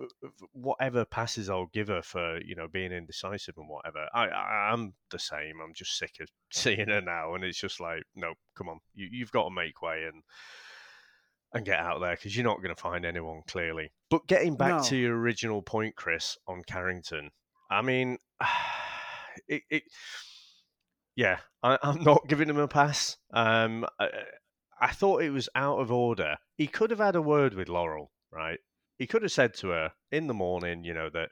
whatever 0.52 1.04
passes 1.04 1.48
I'll 1.48 1.70
give 1.72 1.88
her 1.88 2.02
for 2.02 2.40
you 2.42 2.56
know 2.56 2.66
being 2.66 2.92
indecisive 2.92 3.54
and 3.56 3.68
whatever, 3.68 4.06
I, 4.12 4.26
I 4.26 4.72
am 4.72 4.94
the 5.10 5.18
same. 5.18 5.60
I'm 5.62 5.74
just 5.74 5.96
sick 5.96 6.16
of 6.20 6.28
seeing 6.52 6.88
her 6.88 7.00
now, 7.00 7.34
and 7.34 7.44
it's 7.44 7.60
just 7.60 7.80
like, 7.80 8.02
no, 8.16 8.34
come 8.56 8.68
on, 8.68 8.80
you, 8.94 9.08
you've 9.10 9.32
got 9.32 9.44
to 9.44 9.54
make 9.54 9.80
way 9.82 10.04
and 10.12 10.22
and 11.54 11.66
get 11.66 11.78
out 11.78 12.00
there 12.00 12.16
because 12.16 12.34
you're 12.34 12.46
not 12.46 12.62
going 12.62 12.74
to 12.74 12.80
find 12.80 13.04
anyone 13.04 13.42
clearly. 13.46 13.92
But 14.10 14.26
getting 14.26 14.56
back 14.56 14.76
no. 14.78 14.82
to 14.84 14.96
your 14.96 15.18
original 15.18 15.62
point, 15.62 15.94
Chris, 15.96 16.36
on 16.48 16.62
Carrington, 16.66 17.30
I 17.70 17.82
mean, 17.82 18.18
it, 19.48 19.62
it 19.70 19.82
yeah, 21.14 21.38
I, 21.62 21.78
am 21.82 22.02
not 22.02 22.26
giving 22.26 22.48
him 22.48 22.58
a 22.58 22.68
pass. 22.68 23.18
Um, 23.32 23.84
I, 24.00 24.08
I 24.82 24.88
thought 24.88 25.22
it 25.22 25.30
was 25.30 25.48
out 25.54 25.78
of 25.78 25.92
order. 25.92 26.36
He 26.56 26.66
could 26.66 26.90
have 26.90 26.98
had 26.98 27.14
a 27.14 27.22
word 27.22 27.54
with 27.54 27.68
Laurel, 27.68 28.10
right? 28.32 28.58
He 28.98 29.06
could 29.06 29.22
have 29.22 29.30
said 29.30 29.54
to 29.54 29.68
her 29.68 29.92
in 30.10 30.26
the 30.26 30.34
morning, 30.34 30.82
you 30.82 30.92
know, 30.92 31.08
that 31.10 31.30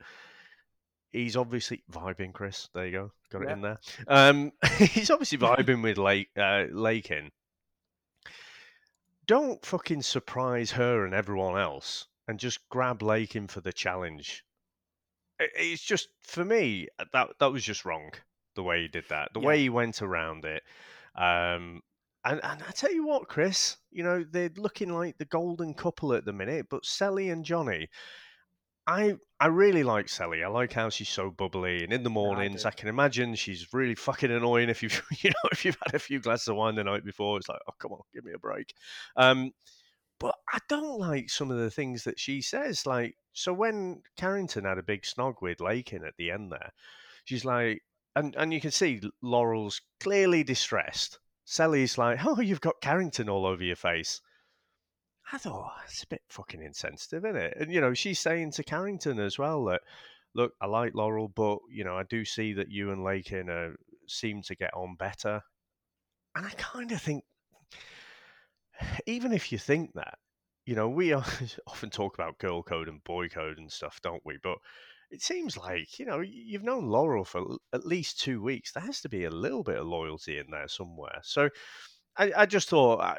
he's 1.10 1.36
obviously 1.36 1.82
vibing, 1.90 2.32
Chris. 2.32 2.68
There 2.72 2.86
you 2.86 2.92
go. 2.92 3.12
Got 3.32 3.42
yeah. 3.42 3.48
it 3.48 3.52
in 3.52 3.60
there. 3.62 3.80
Um, 4.06 4.52
he's 4.78 5.10
obviously 5.10 5.38
vibing 5.38 5.82
with 5.82 5.98
Lake, 5.98 6.28
uh, 6.38 6.66
Lakin. 6.70 7.32
Don't 9.26 9.64
fucking 9.66 10.02
surprise 10.02 10.70
her 10.70 11.04
and 11.04 11.12
everyone 11.12 11.60
else 11.60 12.06
and 12.28 12.38
just 12.38 12.68
grab 12.68 13.02
Lakin 13.02 13.48
for 13.48 13.60
the 13.60 13.72
challenge. 13.72 14.44
It's 15.40 15.82
just, 15.82 16.08
for 16.20 16.44
me, 16.44 16.86
that, 17.12 17.30
that 17.40 17.52
was 17.52 17.64
just 17.64 17.84
wrong, 17.84 18.12
the 18.54 18.62
way 18.62 18.82
he 18.82 18.88
did 18.88 19.06
that. 19.08 19.34
The 19.34 19.40
yeah. 19.40 19.46
way 19.46 19.58
he 19.58 19.70
went 19.70 20.02
around 20.02 20.44
it. 20.44 20.62
Um, 21.16 21.82
and, 22.24 22.40
and 22.42 22.62
I 22.66 22.70
tell 22.72 22.92
you 22.92 23.06
what, 23.06 23.28
Chris, 23.28 23.76
you 23.90 24.02
know, 24.02 24.24
they're 24.30 24.50
looking 24.56 24.92
like 24.92 25.18
the 25.18 25.24
golden 25.24 25.74
couple 25.74 26.12
at 26.12 26.24
the 26.24 26.32
minute, 26.32 26.66
but 26.70 26.84
Sally 26.84 27.30
and 27.30 27.44
Johnny, 27.44 27.88
I 28.86 29.14
I 29.38 29.46
really 29.46 29.82
like 29.82 30.08
Sally. 30.08 30.42
I 30.42 30.48
like 30.48 30.72
how 30.72 30.90
she's 30.90 31.08
so 31.08 31.30
bubbly, 31.30 31.84
and 31.84 31.92
in 31.92 32.02
the 32.02 32.10
mornings, 32.10 32.62
yeah, 32.62 32.68
I, 32.68 32.72
I, 32.72 32.74
can 32.74 32.88
imagine 32.88 33.34
she's 33.34 33.72
really 33.72 33.94
fucking 33.94 34.30
annoying 34.30 34.68
if 34.68 34.82
you've 34.82 35.02
you 35.22 35.30
know 35.30 35.48
if 35.52 35.64
you've 35.64 35.78
had 35.84 35.94
a 35.94 35.98
few 35.98 36.20
glasses 36.20 36.48
of 36.48 36.56
wine 36.56 36.74
the 36.74 36.84
night 36.84 37.04
before. 37.04 37.38
It's 37.38 37.48
like, 37.48 37.60
oh 37.68 37.74
come 37.78 37.92
on, 37.92 38.00
give 38.12 38.24
me 38.24 38.32
a 38.32 38.38
break. 38.38 38.74
Um, 39.16 39.52
but 40.18 40.34
I 40.52 40.58
don't 40.68 40.98
like 40.98 41.30
some 41.30 41.50
of 41.50 41.58
the 41.58 41.70
things 41.70 42.04
that 42.04 42.20
she 42.20 42.42
says. 42.42 42.84
Like, 42.84 43.16
so 43.32 43.54
when 43.54 44.02
Carrington 44.18 44.64
had 44.64 44.76
a 44.76 44.82
big 44.82 45.02
snog 45.02 45.36
with 45.40 45.60
Lakin 45.60 46.04
at 46.04 46.14
the 46.18 46.30
end 46.30 46.52
there, 46.52 46.72
she's 47.24 47.44
like, 47.44 47.82
and 48.16 48.34
and 48.36 48.52
you 48.52 48.60
can 48.60 48.72
see 48.72 49.00
Laurel's 49.22 49.80
clearly 50.00 50.42
distressed 50.42 51.18
Cely's 51.50 51.98
like, 51.98 52.24
"Oh, 52.24 52.40
you've 52.40 52.60
got 52.60 52.80
Carrington 52.80 53.28
all 53.28 53.44
over 53.44 53.64
your 53.64 53.74
face." 53.74 54.20
I 55.32 55.38
thought 55.38 55.72
oh, 55.76 55.82
it's 55.84 56.04
a 56.04 56.06
bit 56.06 56.22
fucking 56.28 56.62
insensitive, 56.62 57.24
isn't 57.24 57.36
it? 57.36 57.56
And 57.58 57.72
you 57.72 57.80
know, 57.80 57.92
she's 57.92 58.20
saying 58.20 58.52
to 58.52 58.62
Carrington 58.62 59.18
as 59.18 59.36
well 59.36 59.64
that, 59.64 59.80
look, 60.32 60.52
I 60.60 60.66
like 60.66 60.94
Laurel, 60.94 61.26
but 61.26 61.58
you 61.68 61.82
know, 61.82 61.96
I 61.96 62.04
do 62.04 62.24
see 62.24 62.52
that 62.52 62.70
you 62.70 62.92
and 62.92 63.02
Lakin 63.02 63.50
uh, 63.50 63.70
seem 64.06 64.42
to 64.42 64.54
get 64.54 64.72
on 64.74 64.94
better. 64.94 65.42
And 66.36 66.46
I 66.46 66.50
kind 66.50 66.92
of 66.92 67.02
think, 67.02 67.24
even 69.06 69.32
if 69.32 69.50
you 69.50 69.58
think 69.58 69.94
that, 69.94 70.18
you 70.66 70.76
know, 70.76 70.88
we 70.88 71.12
often 71.66 71.90
talk 71.90 72.14
about 72.14 72.38
girl 72.38 72.62
code 72.62 72.88
and 72.88 73.02
boy 73.02 73.26
code 73.26 73.58
and 73.58 73.72
stuff, 73.72 73.98
don't 74.04 74.22
we? 74.24 74.38
But 74.40 74.58
it 75.10 75.22
seems 75.22 75.56
like 75.56 75.98
you 75.98 76.06
know 76.06 76.20
you've 76.20 76.62
known 76.62 76.86
Laurel 76.86 77.24
for 77.24 77.56
at 77.72 77.86
least 77.86 78.20
two 78.20 78.42
weeks. 78.42 78.72
There 78.72 78.82
has 78.82 79.00
to 79.02 79.08
be 79.08 79.24
a 79.24 79.30
little 79.30 79.62
bit 79.62 79.78
of 79.78 79.86
loyalty 79.86 80.38
in 80.38 80.46
there 80.50 80.68
somewhere. 80.68 81.20
So 81.22 81.48
I, 82.16 82.32
I 82.36 82.46
just 82.46 82.68
thought, 82.68 83.00
I, 83.00 83.16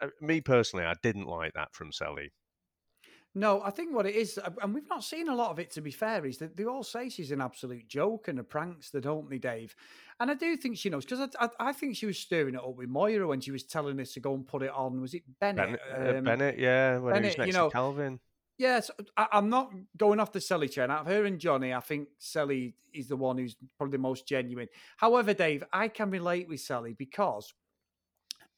I, 0.00 0.08
me 0.20 0.40
personally, 0.40 0.84
I 0.84 0.94
didn't 1.02 1.26
like 1.26 1.52
that 1.54 1.72
from 1.72 1.92
Sally. 1.92 2.32
No, 3.32 3.62
I 3.62 3.70
think 3.70 3.94
what 3.94 4.06
it 4.06 4.16
is, 4.16 4.40
and 4.60 4.74
we've 4.74 4.88
not 4.88 5.04
seen 5.04 5.28
a 5.28 5.34
lot 5.34 5.52
of 5.52 5.60
it 5.60 5.70
to 5.72 5.80
be 5.80 5.92
fair, 5.92 6.26
is 6.26 6.38
that 6.38 6.56
they 6.56 6.64
all 6.64 6.82
say 6.82 7.08
she's 7.08 7.30
an 7.30 7.40
absolute 7.40 7.86
joke 7.86 8.26
and 8.26 8.40
a 8.40 8.42
prankster, 8.42 9.00
don't 9.00 9.30
they, 9.30 9.38
Dave? 9.38 9.76
And 10.18 10.32
I 10.32 10.34
do 10.34 10.56
think 10.56 10.76
she 10.76 10.90
knows 10.90 11.04
because 11.04 11.20
I, 11.38 11.44
I, 11.44 11.68
I, 11.68 11.72
think 11.72 11.94
she 11.94 12.06
was 12.06 12.18
stirring 12.18 12.56
it 12.56 12.60
up 12.60 12.74
with 12.74 12.88
Moira 12.88 13.28
when 13.28 13.40
she 13.40 13.52
was 13.52 13.62
telling 13.62 14.00
us 14.00 14.12
to 14.14 14.20
go 14.20 14.34
and 14.34 14.44
put 14.44 14.64
it 14.64 14.72
on. 14.74 15.00
Was 15.00 15.14
it 15.14 15.22
Bennett? 15.40 15.78
Bennett, 15.92 16.14
uh, 16.14 16.18
um, 16.18 16.24
Bennett 16.24 16.58
yeah, 16.58 16.98
when 16.98 17.14
Bennett, 17.14 17.22
he 17.22 17.28
was 17.28 17.38
next 17.38 17.46
you 17.46 17.52
know, 17.52 17.68
to 17.68 17.72
Calvin. 17.72 18.18
Yes, 18.60 18.90
uh, 18.90 19.24
I, 19.32 19.38
am 19.38 19.48
not 19.48 19.72
going 19.96 20.20
off 20.20 20.32
the 20.32 20.40
Cely 20.40 20.66
chain. 20.66 20.90
Out 20.90 21.00
of 21.00 21.06
her 21.06 21.24
and 21.24 21.38
Johnny, 21.38 21.72
I 21.72 21.80
think 21.80 22.08
Cely 22.18 22.74
is 22.92 23.08
the 23.08 23.16
one 23.16 23.38
who's 23.38 23.56
probably 23.78 23.92
the 23.92 24.02
most 24.02 24.28
genuine. 24.28 24.68
However, 24.98 25.32
Dave, 25.32 25.64
I 25.72 25.88
can 25.88 26.10
relate 26.10 26.46
with 26.46 26.60
Sally 26.60 26.92
because 26.92 27.54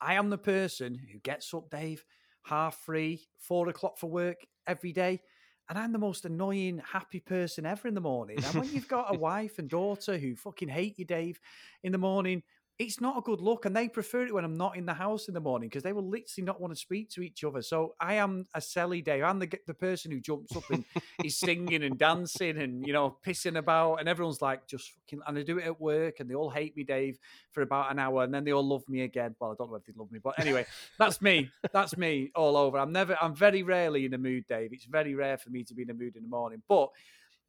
I 0.00 0.14
am 0.14 0.28
the 0.28 0.38
person 0.38 0.99
who 1.12 1.21
gets 1.21 1.54
up, 1.54 1.71
Dave, 1.71 2.04
half 2.42 2.85
three, 2.85 3.28
four 3.38 3.68
o'clock 3.68 3.97
for 3.97 4.11
work 4.11 4.38
every 4.66 4.92
day. 4.92 5.21
And 5.68 5.78
I'm 5.78 5.92
the 5.92 6.00
most 6.00 6.25
annoying, 6.25 6.82
happy 6.85 7.21
person 7.21 7.64
ever 7.64 7.87
in 7.87 7.94
the 7.94 8.00
morning. 8.00 8.38
And 8.44 8.54
when 8.56 8.73
you've 8.73 8.88
got 8.88 9.14
a 9.14 9.18
wife 9.30 9.61
and 9.61 9.71
daughter 9.71 10.18
who 10.18 10.35
fucking 10.35 10.68
hate 10.68 10.99
you, 10.99 11.04
Dave, 11.04 11.38
in 11.85 11.92
the 11.92 11.99
morning, 11.99 12.42
it's 12.79 13.00
not 13.00 13.19
a 13.19 13.21
good 13.21 13.41
look. 13.41 13.64
And 13.64 13.76
they 13.76 13.88
prefer 13.88 14.26
it 14.26 14.35
when 14.35 14.45
I'm 14.45 14.57
not 14.57 14.76
in 14.76 14.87
the 14.87 14.95
house 14.95 15.29
in 15.29 15.35
the 15.35 15.41
morning 15.41 15.69
because 15.69 15.83
they 15.83 15.93
will 15.93 16.09
literally 16.09 16.45
not 16.45 16.61
want 16.61 16.73
to 16.73 16.81
speak 16.81 17.11
to 17.11 17.23
each 17.23 17.45
other. 17.45 17.62
So 17.62 17.95
I 18.00 18.14
am 18.14 18.47
a 18.55 18.61
Sally 18.61 19.02
Dave. 19.02 19.25
I'm 19.25 19.38
the, 19.38 19.50
the 19.67 19.75
person 19.75 20.11
who 20.11 20.21
jumps 20.21 20.57
up 20.57 20.69
and 20.71 20.85
is 21.25 21.38
singing 21.38 21.85
and 21.85 21.99
dancing 21.99 22.59
and, 22.59 22.87
you 22.87 22.93
know, 22.93 23.17
pissing 23.25 23.59
about. 23.59 23.97
And 23.97 24.09
everyone's 24.09 24.43
like, 24.43 24.67
just 24.67 24.91
fucking, 24.93 25.21
and 25.26 25.38
I 25.38 25.43
do 25.43 25.59
it 25.59 25.67
at 25.67 25.81
work 25.81 26.21
and 26.21 26.29
they 26.29 26.35
all 26.35 26.50
hate 26.50 26.76
me, 26.76 26.85
Dave, 26.85 27.19
for 27.50 27.62
about 27.62 27.93
an 27.93 27.99
hour. 27.99 28.25
And 28.25 28.33
then 28.33 28.45
they 28.45 28.52
all 28.52 28.67
love 28.67 28.88
me 28.88 29.02
again. 29.02 29.37
Well, 29.38 29.52
I 29.52 29.55
don't 29.57 29.71
know 29.71 29.76
if 29.76 29.85
they 29.85 29.93
love 29.97 30.11
me, 30.11 30.19
but 30.23 30.38
anyway, 30.38 30.67
that's 30.99 31.21
me. 31.21 31.50
That's 31.73 31.97
me 31.97 32.31
all 32.35 32.57
over. 32.57 32.79
I'm 32.79 32.93
never, 32.93 33.17
I'm 33.21 33.35
very 33.35 33.62
rarely 33.62 34.07
in 34.07 34.14
a 34.14 34.19
mood, 34.19 34.45
Dave. 34.49 34.73
It's 34.73 34.87
very 34.87 35.14
rare 35.14 35.38
for 35.38 35.50
me 35.50 35.62
to 35.64 35.75
be 35.75 35.83
in 35.83 35.91
a 35.91 35.95
mood 35.95 36.17
in 36.17 36.23
the 36.23 36.29
morning. 36.29 36.62
But 36.69 36.88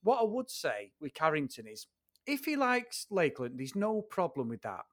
what 0.03 0.19
I 0.19 0.23
would 0.23 0.49
say 0.49 0.91
with 0.99 1.13
Carrington 1.13 1.65
is, 1.67 1.87
if 2.25 2.45
he 2.45 2.55
likes 2.55 3.05
Lakin, 3.09 3.57
there's 3.57 3.75
no 3.75 4.01
problem 4.01 4.49
with 4.49 4.61
that. 4.61 4.85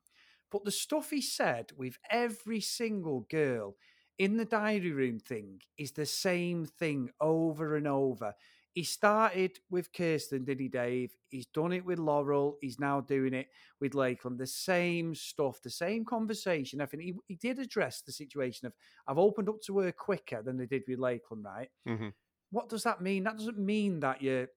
But 0.50 0.64
the 0.64 0.70
stuff 0.70 1.10
he 1.10 1.20
said 1.20 1.72
with 1.76 1.98
every 2.10 2.60
single 2.60 3.26
girl 3.30 3.76
in 4.18 4.36
the 4.36 4.44
diary 4.44 4.92
room 4.92 5.18
thing 5.18 5.60
is 5.78 5.92
the 5.92 6.06
same 6.06 6.66
thing 6.66 7.10
over 7.20 7.76
and 7.76 7.86
over. 7.86 8.34
He 8.74 8.84
started 8.84 9.58
with 9.68 9.92
Kierstan, 9.92 10.44
did 10.44 10.60
he, 10.60 10.68
Dave? 10.68 11.12
He's 11.28 11.46
done 11.46 11.72
it 11.72 11.84
with 11.84 11.98
Laurel. 11.98 12.56
He's 12.60 12.78
now 12.78 13.00
doing 13.00 13.34
it 13.34 13.48
with 13.80 13.94
Lakin. 13.94 14.36
The 14.36 14.46
same 14.46 15.14
stuff, 15.14 15.60
the 15.62 15.70
same 15.70 16.04
conversation. 16.04 16.80
I 16.80 16.86
think 16.86 17.02
he, 17.02 17.14
he 17.26 17.34
did 17.34 17.58
address 17.58 18.02
the 18.02 18.12
situation 18.12 18.66
of 18.66 18.72
I've 19.08 19.18
opened 19.18 19.48
up 19.48 19.60
to 19.66 19.78
her 19.80 19.90
quicker 19.90 20.42
than 20.42 20.56
they 20.56 20.66
did 20.66 20.82
with 20.86 21.00
Lakin, 21.00 21.42
right? 21.42 21.68
Mm-hmm. 21.88 22.08
What 22.50 22.68
does 22.68 22.84
that 22.84 23.00
mean? 23.00 23.24
That 23.24 23.38
doesn't 23.38 23.58
mean 23.58 24.00
that 24.00 24.22
you're 24.22 24.48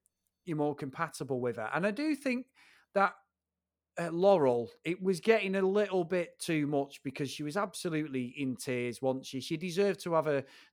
you're 0.46 0.58
more 0.58 0.76
compatible 0.76 1.40
with 1.40 1.56
her. 1.56 1.70
And 1.74 1.88
I 1.88 1.92
do 1.92 2.16
think 2.16 2.48
that 2.94 3.14
Laurel, 4.00 4.70
it 4.84 5.02
was 5.02 5.20
getting 5.20 5.56
a 5.56 5.62
little 5.62 6.04
bit 6.04 6.40
too 6.40 6.66
much 6.66 7.02
because 7.04 7.30
she 7.30 7.44
was 7.44 7.58
absolutely 7.58 8.34
in 8.38 8.56
tears 8.56 9.02
once 9.02 9.28
she 9.28 9.40
she 9.40 9.58
deserved 9.58 10.00
to 10.02 10.14
have 10.14 10.26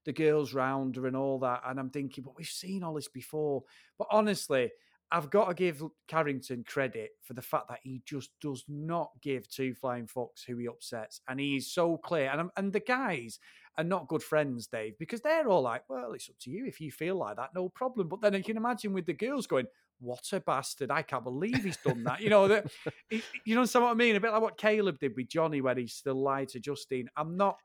the 0.05 0.13
girls 0.13 0.53
round 0.53 0.95
her 0.95 1.05
and 1.07 1.15
all 1.15 1.39
that. 1.39 1.61
And 1.65 1.79
I'm 1.79 1.89
thinking, 1.89 2.23
but 2.23 2.35
we've 2.35 2.47
seen 2.47 2.83
all 2.83 2.95
this 2.95 3.07
before. 3.07 3.63
But 3.97 4.07
honestly, 4.11 4.71
I've 5.11 5.29
got 5.29 5.49
to 5.49 5.53
give 5.53 5.83
Carrington 6.07 6.63
credit 6.63 7.11
for 7.21 7.33
the 7.33 7.41
fact 7.41 7.67
that 7.67 7.79
he 7.83 8.01
just 8.05 8.31
does 8.39 8.63
not 8.69 9.11
give 9.21 9.49
two 9.49 9.73
flying 9.73 10.07
fucks 10.07 10.45
who 10.47 10.57
he 10.57 10.67
upsets, 10.67 11.21
and 11.27 11.39
he 11.39 11.57
is 11.57 11.71
so 11.71 11.97
clear. 11.97 12.31
And 12.31 12.49
and 12.55 12.73
the 12.73 12.79
guys 12.79 13.39
are 13.77 13.83
not 13.83 14.07
good 14.07 14.23
friends, 14.23 14.67
Dave, 14.67 14.97
because 14.97 15.21
they're 15.21 15.47
all 15.47 15.61
like, 15.61 15.87
"Well, 15.89 16.13
it's 16.13 16.29
up 16.29 16.39
to 16.39 16.49
you 16.49 16.65
if 16.65 16.79
you 16.79 16.91
feel 16.91 17.17
like 17.17 17.35
that, 17.35 17.53
no 17.53 17.69
problem." 17.69 18.07
But 18.07 18.21
then 18.21 18.33
you 18.33 18.43
can 18.43 18.57
imagine 18.57 18.93
with 18.93 19.05
the 19.05 19.13
girls 19.13 19.47
going, 19.47 19.67
what 20.01 20.33
a 20.33 20.39
bastard. 20.39 20.91
I 20.91 21.03
can't 21.03 21.23
believe 21.23 21.63
he's 21.63 21.77
done 21.77 22.03
that. 22.03 22.21
You 22.21 22.29
know, 22.29 22.47
that 22.47 22.71
you 23.09 23.55
know 23.55 23.61
what 23.61 23.75
I 23.75 23.93
mean? 23.93 24.15
A 24.15 24.19
bit 24.19 24.31
like 24.31 24.41
what 24.41 24.57
Caleb 24.57 24.99
did 24.99 25.13
with 25.15 25.29
Johnny 25.29 25.61
when 25.61 25.77
he 25.77 25.87
still 25.87 26.21
lied 26.21 26.49
to 26.49 26.59
Justine. 26.59 27.07
I'm 27.15 27.37
not 27.37 27.57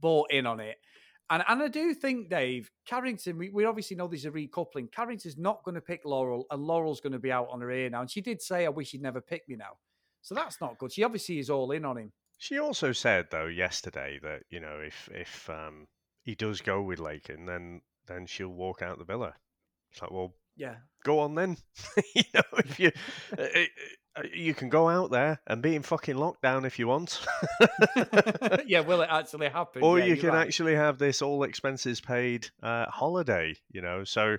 bought 0.00 0.30
in 0.30 0.46
on 0.46 0.60
it. 0.60 0.76
And 1.30 1.42
and 1.48 1.62
I 1.62 1.68
do 1.68 1.94
think, 1.94 2.28
Dave, 2.28 2.70
Carrington, 2.86 3.38
we, 3.38 3.50
we 3.50 3.64
obviously 3.64 3.96
know 3.96 4.06
there's 4.06 4.26
a 4.26 4.30
recoupling. 4.30 4.92
Carrington's 4.92 5.38
not 5.38 5.64
going 5.64 5.74
to 5.74 5.80
pick 5.80 6.02
Laurel, 6.04 6.46
and 6.50 6.62
Laurel's 6.62 7.00
going 7.00 7.12
to 7.12 7.18
be 7.18 7.32
out 7.32 7.48
on 7.50 7.60
her 7.60 7.70
ear 7.70 7.90
now. 7.90 8.02
And 8.02 8.10
she 8.10 8.20
did 8.20 8.42
say, 8.42 8.66
I 8.66 8.68
wish 8.68 8.90
he'd 8.90 9.02
never 9.02 9.20
picked 9.20 9.48
me 9.48 9.56
now. 9.56 9.78
So 10.22 10.34
that's 10.34 10.60
not 10.60 10.78
good. 10.78 10.92
She 10.92 11.04
obviously 11.04 11.38
is 11.38 11.50
all 11.50 11.70
in 11.70 11.84
on 11.84 11.98
him. 11.98 12.12
She 12.38 12.58
also 12.58 12.92
said 12.92 13.26
though 13.30 13.46
yesterday 13.46 14.18
that, 14.22 14.42
you 14.50 14.60
know, 14.60 14.80
if 14.80 15.08
if 15.12 15.48
um 15.48 15.86
he 16.22 16.34
does 16.34 16.60
go 16.60 16.82
with 16.82 16.98
Lakin, 16.98 17.46
then 17.46 17.80
then 18.06 18.26
she'll 18.26 18.48
walk 18.48 18.82
out 18.82 18.98
the 18.98 19.04
villa. 19.04 19.34
It's 19.90 20.02
like, 20.02 20.10
well, 20.10 20.34
yeah. 20.56 20.76
Go 21.04 21.20
on 21.20 21.34
then. 21.34 21.56
you 22.14 22.24
know, 22.34 22.42
if 22.58 22.80
you 22.80 22.90
uh, 23.38 23.42
uh, 23.42 23.64
uh, 24.16 24.22
you 24.32 24.54
can 24.54 24.68
go 24.68 24.88
out 24.88 25.10
there 25.10 25.40
and 25.46 25.62
be 25.62 25.76
in 25.76 25.82
fucking 25.82 26.16
lockdown 26.16 26.66
if 26.66 26.78
you 26.78 26.88
want. 26.88 27.20
yeah, 28.66 28.80
will 28.80 29.02
it 29.02 29.08
actually 29.10 29.48
happen? 29.48 29.82
Or 29.82 29.98
yeah, 29.98 30.06
you 30.06 30.16
can 30.16 30.30
right. 30.30 30.46
actually 30.46 30.74
have 30.74 30.98
this 30.98 31.20
all 31.20 31.42
expenses 31.42 32.00
paid 32.00 32.48
uh, 32.62 32.86
holiday. 32.86 33.54
You 33.70 33.82
know, 33.82 34.04
so 34.04 34.38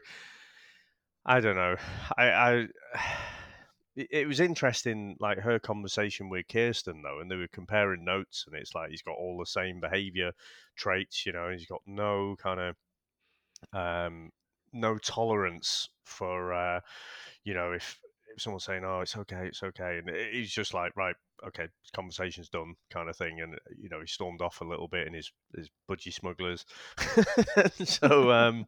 I 1.25 1.39
don't 1.41 1.55
know. 1.55 1.75
I, 2.17 2.29
I 2.29 2.67
it 3.95 4.27
was 4.27 4.39
interesting, 4.39 5.15
like 5.19 5.39
her 5.39 5.59
conversation 5.59 6.29
with 6.29 6.47
Kierstan 6.47 7.03
though, 7.03 7.19
and 7.19 7.29
they 7.29 7.35
were 7.35 7.47
comparing 7.51 8.03
notes, 8.03 8.45
and 8.47 8.55
it's 8.55 8.73
like 8.73 8.89
he's 8.89 9.03
got 9.03 9.15
all 9.17 9.37
the 9.37 9.45
same 9.45 9.79
behavior 9.79 10.31
traits. 10.75 11.25
You 11.25 11.33
know, 11.33 11.51
he's 11.51 11.67
got 11.67 11.81
no 11.85 12.35
kind 12.41 12.59
of 12.59 12.75
um 13.73 14.31
no 14.77 14.97
tolerance 14.97 15.89
for 16.05 16.53
uh, 16.53 16.79
you 17.43 17.53
know 17.53 17.71
if 17.71 17.99
if 18.35 18.41
someone's 18.41 18.65
saying 18.65 18.83
oh 18.85 19.01
it's 19.01 19.17
okay 19.17 19.47
it's 19.47 19.63
okay 19.63 19.99
and 19.99 20.15
he's 20.31 20.51
just 20.51 20.73
like 20.73 20.95
right 20.95 21.15
okay 21.45 21.67
conversation's 21.95 22.49
done 22.49 22.75
kind 22.91 23.09
of 23.09 23.15
thing 23.15 23.41
and 23.41 23.55
you 23.77 23.89
know 23.89 23.99
he 23.99 24.07
stormed 24.07 24.41
off 24.41 24.61
a 24.61 24.65
little 24.65 24.87
bit 24.87 25.07
in 25.07 25.13
his 25.13 25.31
his 25.55 25.69
budgie 25.89 26.13
smugglers. 26.13 26.65
So 27.85 28.31
um 28.31 28.65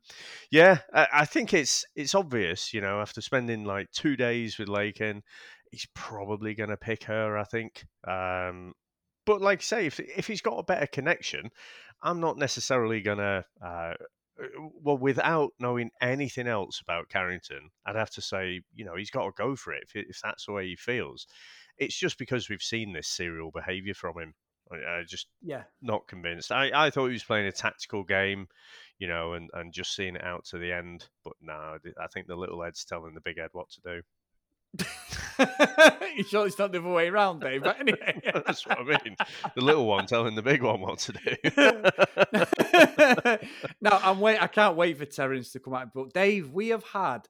yeah 0.51 0.79
I, 0.93 1.07
I, 1.13 1.25
think 1.25 1.53
it's 1.53 1.85
it's 1.95 2.15
obvious 2.15 2.73
you 2.73 2.81
know 2.81 3.01
after 3.01 3.21
spending 3.21 3.63
like 3.63 3.91
two 3.91 4.15
days 4.15 4.57
with 4.57 4.69
lakin 4.69 5.23
he's 5.71 5.87
probably 5.93 6.55
going 6.55 6.69
to 6.69 6.77
pick 6.77 7.03
her 7.03 7.37
i 7.37 7.43
think 7.43 7.85
um 8.07 8.73
but 9.25 9.41
like 9.41 9.61
say 9.61 9.85
if, 9.85 9.99
if 9.99 10.25
he's 10.25 10.41
got 10.41 10.57
a 10.57 10.63
better 10.63 10.87
connection 10.87 11.49
i'm 12.01 12.19
not 12.19 12.37
necessarily 12.37 13.01
going 13.01 13.19
to 13.19 13.45
uh, 13.63 13.65
uh, 13.65 13.93
Uh, 14.41 14.69
well, 14.81 14.97
without 14.97 15.51
knowing 15.59 15.91
anything 16.01 16.47
else 16.47 16.81
about 16.81 17.09
Carrington, 17.09 17.69
I'd 17.85 17.95
have 17.95 18.11
to 18.11 18.21
say, 18.21 18.61
you 18.75 18.85
know, 18.85 18.95
he's 18.95 19.11
got 19.11 19.25
to 19.25 19.31
go 19.35 19.55
for 19.55 19.73
it 19.73 19.83
if, 19.83 19.95
if 20.09 20.19
that's 20.23 20.45
the 20.45 20.53
way 20.53 20.67
he 20.67 20.75
feels. 20.75 21.27
It's 21.77 21.97
just 21.97 22.17
because 22.17 22.49
we've 22.49 22.61
seen 22.61 22.93
this 22.93 23.07
serial 23.07 23.51
behaviour 23.51 23.93
from 23.93 24.19
him. 24.19 24.33
I, 24.71 24.99
I, 24.99 25.03
just 25.03 25.27
yeah 25.41 25.63
not 25.81 26.07
convinced. 26.07 26.51
I, 26.51 26.69
I 26.73 26.89
thought 26.89 27.07
he 27.07 27.13
was 27.13 27.23
playing 27.23 27.47
a 27.47 27.51
tactical 27.51 28.03
game, 28.03 28.47
you 28.99 29.07
know, 29.07 29.33
and, 29.33 29.49
and 29.53 29.73
just 29.73 29.95
seeing 29.95 30.15
it 30.15 30.23
out 30.23 30.45
to 30.45 30.59
the 30.59 30.71
end. 30.71 31.07
But 31.23 31.33
no, 31.41 31.77
I 31.99 32.07
think 32.13 32.27
the 32.27 32.35
little 32.35 32.63
Ed's 32.63 32.85
telling 32.85 33.15
the 33.15 33.21
big 33.21 33.39
Ed 33.39 33.49
what 33.53 33.69
to 33.71 33.81
do. 34.75 34.85
you 36.17 36.23
sure 36.23 36.47
it's 36.47 36.57
not 36.57 36.71
the 36.71 36.79
other 36.79 36.89
way 36.89 37.07
around, 37.07 37.41
Dave? 37.41 37.63
But 37.63 37.79
anyway, 37.79 38.21
that's 38.45 38.65
what 38.65 38.79
I 38.79 38.83
mean. 38.83 39.15
The 39.55 39.63
little 39.63 39.85
one 39.85 40.05
telling 40.05 40.35
the 40.35 40.41
big 40.41 40.61
one 40.61 40.81
what 40.81 40.99
to 40.99 41.13
do. 41.13 41.35
no, 43.81 43.91
I'm 43.91 44.19
wait. 44.19 44.41
I 44.41 44.47
can't 44.47 44.75
wait 44.75 44.97
for 44.97 45.05
Terence 45.05 45.51
to 45.51 45.59
come 45.59 45.73
out. 45.73 45.93
But 45.93 46.13
Dave, 46.13 46.51
we 46.51 46.69
have 46.69 46.83
had 46.83 47.27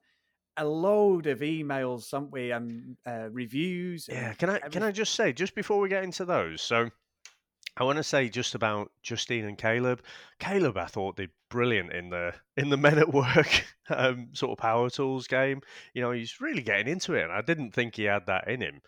a 0.56 0.64
load 0.64 1.26
of 1.26 1.40
emails, 1.40 2.10
haven't 2.10 2.32
we, 2.32 2.50
and 2.50 2.96
uh, 3.06 3.28
reviews. 3.30 4.08
Yeah. 4.08 4.34
Can 4.34 4.50
I 4.50 4.56
everything. 4.56 4.72
can 4.72 4.82
I 4.82 4.92
just 4.92 5.14
say 5.14 5.32
just 5.32 5.54
before 5.54 5.80
we 5.80 5.88
get 5.88 6.04
into 6.04 6.24
those? 6.24 6.60
So 6.62 6.90
I 7.80 7.84
want 7.84 7.96
to 7.96 8.02
say 8.02 8.28
just 8.28 8.54
about 8.54 8.92
Justine 9.02 9.46
and 9.46 9.56
Caleb. 9.56 10.02
Caleb, 10.38 10.76
I 10.76 10.84
thought 10.84 11.16
did 11.16 11.30
brilliant 11.48 11.92
in 11.92 12.10
the 12.10 12.34
in 12.58 12.68
the 12.68 12.76
Men 12.76 12.98
at 12.98 13.12
Work 13.12 13.64
um, 13.88 14.28
sort 14.32 14.52
of 14.52 14.58
power 14.58 14.90
tools 14.90 15.26
game. 15.26 15.62
You 15.94 16.02
know, 16.02 16.10
he's 16.10 16.42
really 16.42 16.60
getting 16.62 16.92
into 16.92 17.14
it, 17.14 17.22
and 17.22 17.32
I 17.32 17.40
didn't 17.40 17.72
think 17.72 17.96
he 17.96 18.04
had 18.04 18.26
that 18.26 18.48
in 18.48 18.60
him. 18.60 18.82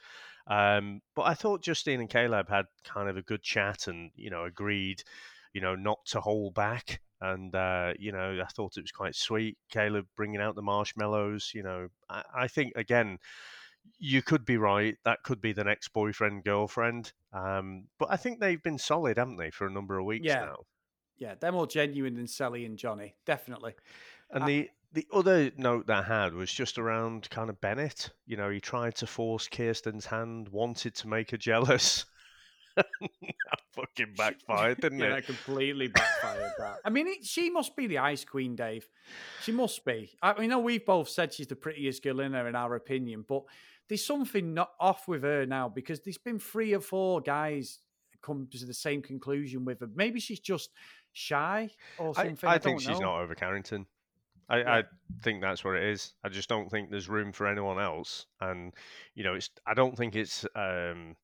Um, 0.47 1.01
but 1.17 1.23
I 1.23 1.33
thought 1.33 1.63
Justine 1.63 2.01
and 2.01 2.11
Caleb 2.11 2.51
had 2.51 2.67
kind 2.85 3.09
of 3.09 3.17
a 3.17 3.23
good 3.23 3.43
chat 3.43 3.87
and, 3.87 4.11
you 4.15 4.29
know, 4.29 4.45
agreed, 4.45 5.03
you 5.55 5.61
know, 5.61 5.75
not 5.75 6.05
to 6.07 6.21
hold 6.21 6.55
back. 6.55 7.01
And, 7.21 7.55
uh, 7.55 7.93
you 7.99 8.11
know, 8.11 8.41
I 8.43 8.49
thought 8.53 8.77
it 8.77 8.83
was 8.83 8.91
quite 8.91 9.15
sweet. 9.15 9.57
Caleb 9.71 10.07
bringing 10.17 10.41
out 10.41 10.57
the 10.57 10.63
marshmallows, 10.63 11.53
you 11.55 11.63
know, 11.63 11.89
I, 12.11 12.25
I 12.35 12.49
think, 12.49 12.73
again, 12.75 13.19
you 13.99 14.23
could 14.23 14.45
be 14.45 14.57
right. 14.57 14.97
That 15.05 15.23
could 15.23 15.41
be 15.41 15.53
the 15.53 15.65
next 15.65 15.89
boyfriend, 15.93 16.45
girlfriend. 16.45 17.13
Um, 17.33 17.85
but 17.99 18.09
I 18.11 18.17
think 18.17 18.41
they've 18.41 18.63
been 18.63 18.79
solid, 18.79 19.17
haven't 19.19 19.37
they, 19.37 19.51
for 19.51 19.67
a 19.67 19.71
number 19.71 19.99
of 19.99 20.05
weeks 20.07 20.27
Yeah. 20.27 20.47
now? 20.47 20.57
Yeah, 21.19 21.35
they're 21.39 21.53
more 21.53 21.67
genuine 21.69 22.15
than 22.15 22.27
Sally 22.27 22.65
and 22.65 22.77
Johnny, 22.77 23.15
definitely. 23.27 23.75
And 24.31 24.45
I- 24.45 24.47
the 24.47 24.71
the 24.95 25.07
other 25.11 25.51
note 25.57 25.87
that 25.87 26.01
I 26.01 26.03
had 26.03 26.35
was 26.35 26.53
just 26.53 26.79
around 26.79 27.31
kind 27.31 27.49
of 27.49 27.59
Bennett. 27.63 28.11
You 28.27 28.37
know, 28.37 28.51
he 28.51 28.61
tried 28.61 28.95
to 28.97 29.07
force 29.07 29.49
Kierstan's 29.49 30.05
hand, 30.05 30.51
wanted 30.51 30.95
to 30.97 31.09
make 31.09 31.31
her 31.31 31.39
jealous. 31.39 32.05
that 32.77 32.87
fucking 33.73 34.15
backfired, 34.17 34.81
didn't 34.83 34.99
yeah, 34.99 35.07
it? 35.07 35.11
that 35.11 35.27
completely 35.27 35.89
backfired. 35.95 36.53
that. 36.59 36.77
I 36.85 36.91
mean, 36.91 37.07
it, 37.07 37.25
she 37.25 37.49
must 37.51 37.75
be 37.77 37.87
the 37.87 37.99
ice 37.99 38.25
queen, 38.25 38.55
Dave. 38.57 38.87
She 39.43 39.53
must 39.53 39.85
be. 39.85 40.11
I 40.23 40.39
mean, 40.39 40.51
know 40.51 40.59
we've 40.59 40.85
both 40.85 41.09
said 41.09 41.33
she's 41.33 41.47
the 41.47 41.57
prettiest 41.57 42.03
girl 42.03 42.21
in 42.21 42.33
there, 42.33 42.49
in 42.49 42.55
our 42.55 42.75
opinion, 42.75 43.25
but 43.27 43.45
there's 43.93 44.07
something 44.07 44.55
not 44.55 44.71
off 44.81 45.07
with 45.07 45.23
her 45.23 45.45
now 45.45 45.69
because 45.69 46.01
there's 46.01 46.17
been 46.17 46.39
three 46.39 46.73
or 46.73 46.81
four 46.81 47.21
guys 47.21 47.81
come 48.23 48.49
to 48.51 48.65
the 48.65 48.73
same 48.73 49.03
conclusion 49.03 49.67
with 49.67 49.81
her. 49.81 49.89
Maybe 49.95 50.19
she's 50.19 50.41
just 50.41 50.71
shy 51.13 51.69
or 51.99 52.15
I, 52.17 52.29
something. 52.29 52.49
I 52.49 52.55
I, 52.55 52.59
think 52.59 52.81
don't 52.81 52.91
she's 52.91 53.01
know. 53.01 53.09
not 53.11 53.21
over 53.21 53.35
Carrington. 53.35 53.85
I, 54.49 54.57
Yeah. 54.61 54.77
I 54.77 54.83
think 55.23 55.43
that's 55.43 55.63
what 55.63 55.77
it 55.77 55.83
is. 55.83 56.15
I 56.25 56.31
just 56.31 56.49
don't 56.49 56.71
think 56.71 56.91
there's 56.91 57.11
room 57.11 57.33
for 57.33 57.47
anyone 57.47 57.79
else, 57.79 58.25
and 58.41 58.73
you 59.15 59.25
know, 59.25 59.35
it's. 59.35 59.51
I 59.67 59.75
don't 59.75 59.95
think 59.95 60.17
it's 60.17 60.47
um, 60.57 61.15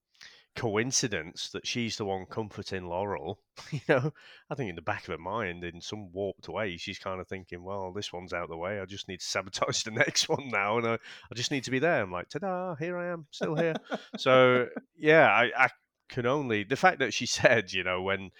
coincidence 0.56 1.50
that 1.50 1.66
she's 1.66 1.96
the 1.96 2.04
one 2.04 2.26
comforting 2.26 2.86
Laurel. 2.86 3.40
you 3.70 3.80
know, 3.88 4.12
I 4.50 4.54
think 4.54 4.70
in 4.70 4.76
the 4.76 4.82
back 4.82 5.02
of 5.02 5.12
her 5.12 5.18
mind, 5.18 5.64
in 5.64 5.80
some 5.80 6.12
warped 6.12 6.48
way, 6.48 6.76
she's 6.76 6.98
kind 6.98 7.20
of 7.20 7.28
thinking, 7.28 7.62
"Well, 7.62 7.92
this 7.92 8.12
one's 8.12 8.32
out 8.32 8.44
of 8.44 8.50
the 8.50 8.56
way. 8.56 8.80
I 8.80 8.84
just 8.84 9.08
need 9.08 9.20
to 9.20 9.26
sabotage 9.26 9.82
the 9.82 9.90
next 9.92 10.28
one 10.28 10.48
now, 10.48 10.78
and 10.78 10.86
I, 10.86 10.94
I 10.94 11.34
just 11.34 11.50
need 11.50 11.64
to 11.64 11.70
be 11.70 11.78
there." 11.78 12.02
I'm 12.02 12.12
like, 12.12 12.28
"Ta-da! 12.28 12.74
Here 12.76 12.98
I 12.98 13.12
am, 13.12 13.26
still 13.30 13.54
here." 13.54 13.74
so 14.16 14.66
yeah, 14.96 15.26
I, 15.28 15.50
I 15.56 15.68
can 16.08 16.26
only 16.26 16.64
the 16.64 16.76
fact 16.76 16.98
that 17.00 17.14
she 17.14 17.26
said, 17.26 17.72
you 17.72 17.84
know, 17.84 18.02
when 18.02 18.30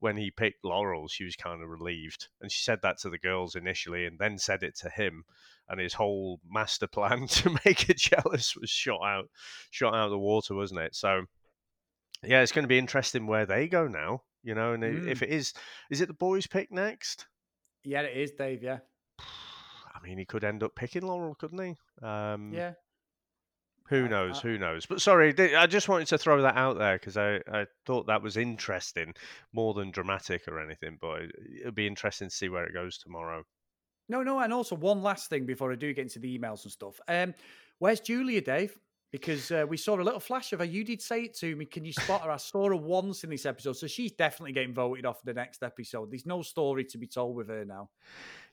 when 0.00 0.16
he 0.16 0.32
picked 0.32 0.64
Laurel, 0.64 1.06
she 1.06 1.22
was 1.22 1.36
kind 1.36 1.62
of 1.62 1.68
relieved. 1.68 2.26
And 2.40 2.50
she 2.50 2.64
said 2.64 2.80
that 2.82 2.98
to 2.98 3.08
the 3.08 3.18
girls 3.18 3.54
initially 3.54 4.04
and 4.04 4.18
then 4.18 4.36
said 4.36 4.64
it 4.64 4.76
to 4.78 4.90
him. 4.90 5.22
And 5.68 5.78
his 5.78 5.94
whole 5.94 6.40
master 6.44 6.88
plan 6.88 7.28
to 7.28 7.56
make 7.64 7.82
her 7.82 7.94
jealous 7.94 8.56
was 8.56 8.68
shot 8.68 9.00
out 9.04 9.30
shot 9.70 9.94
out 9.94 10.06
of 10.06 10.10
the 10.10 10.18
water, 10.18 10.54
wasn't 10.54 10.80
it? 10.80 10.96
So 10.96 11.26
yeah, 12.24 12.40
it's 12.42 12.52
going 12.52 12.64
to 12.64 12.68
be 12.68 12.78
interesting 12.78 13.26
where 13.26 13.46
they 13.46 13.68
go 13.68 13.86
now, 13.88 14.22
you 14.42 14.54
know, 14.54 14.72
and 14.72 14.82
Mm. 14.82 15.08
if 15.08 15.22
it 15.22 15.30
is 15.30 15.52
is 15.90 16.00
it 16.00 16.06
the 16.08 16.14
boys 16.14 16.46
pick 16.46 16.70
next? 16.70 17.26
Yeah, 17.84 18.02
it 18.02 18.16
is, 18.16 18.30
Dave. 18.32 18.62
Yeah. 18.62 18.78
I 19.18 20.00
mean, 20.04 20.18
he 20.18 20.24
could 20.24 20.44
end 20.44 20.62
up 20.62 20.74
picking 20.74 21.02
Laurel, 21.02 21.34
couldn't 21.34 21.58
he? 21.60 22.06
Um, 22.06 22.52
Yeah. 22.52 22.74
Who 23.88 24.08
knows? 24.08 24.40
Who 24.40 24.56
knows? 24.58 24.86
But 24.86 25.02
sorry, 25.02 25.34
I 25.54 25.66
just 25.66 25.88
wanted 25.88 26.06
to 26.08 26.16
throw 26.18 26.40
that 26.42 26.56
out 26.56 26.78
there 26.78 26.96
because 26.98 27.16
I, 27.18 27.40
I 27.52 27.66
thought 27.84 28.06
that 28.06 28.22
was 28.22 28.38
interesting, 28.38 29.12
more 29.52 29.74
than 29.74 29.90
dramatic 29.90 30.48
or 30.48 30.60
anything. 30.60 30.96
But 31.00 31.22
it, 31.22 31.30
it'll 31.60 31.72
be 31.72 31.86
interesting 31.86 32.28
to 32.28 32.34
see 32.34 32.48
where 32.48 32.64
it 32.64 32.72
goes 32.72 32.96
tomorrow. 32.96 33.44
No, 34.08 34.22
no, 34.22 34.38
and 34.38 34.52
also 34.52 34.76
one 34.76 35.02
last 35.02 35.28
thing 35.28 35.44
before 35.44 35.72
I 35.72 35.74
do 35.74 35.92
get 35.92 36.02
into 36.02 36.20
the 36.20 36.38
emails 36.38 36.62
and 36.62 36.72
stuff. 36.72 37.00
Um, 37.06 37.34
where's 37.80 38.00
Julia, 38.00 38.40
Dave? 38.40 38.78
Because 39.12 39.50
uh, 39.52 39.66
we 39.68 39.76
saw 39.76 39.94
a 39.94 40.02
little 40.02 40.18
flash 40.18 40.52
of 40.54 40.60
her. 40.60 40.64
You 40.64 40.84
did 40.84 41.02
say 41.02 41.24
it 41.24 41.36
to 41.36 41.54
me. 41.54 41.66
Can 41.66 41.84
you 41.84 41.92
spot 41.92 42.22
her? 42.22 42.30
I 42.30 42.38
saw 42.38 42.68
her 42.68 42.76
once 42.76 43.24
in 43.24 43.30
this 43.30 43.44
episode, 43.44 43.76
so 43.76 43.86
she's 43.86 44.12
definitely 44.12 44.52
getting 44.52 44.72
voted 44.72 45.04
off 45.04 45.22
the 45.22 45.34
next 45.34 45.62
episode. 45.62 46.10
There's 46.10 46.24
no 46.24 46.40
story 46.40 46.84
to 46.86 46.98
be 46.98 47.06
told 47.06 47.36
with 47.36 47.48
her 47.48 47.64
now. 47.66 47.90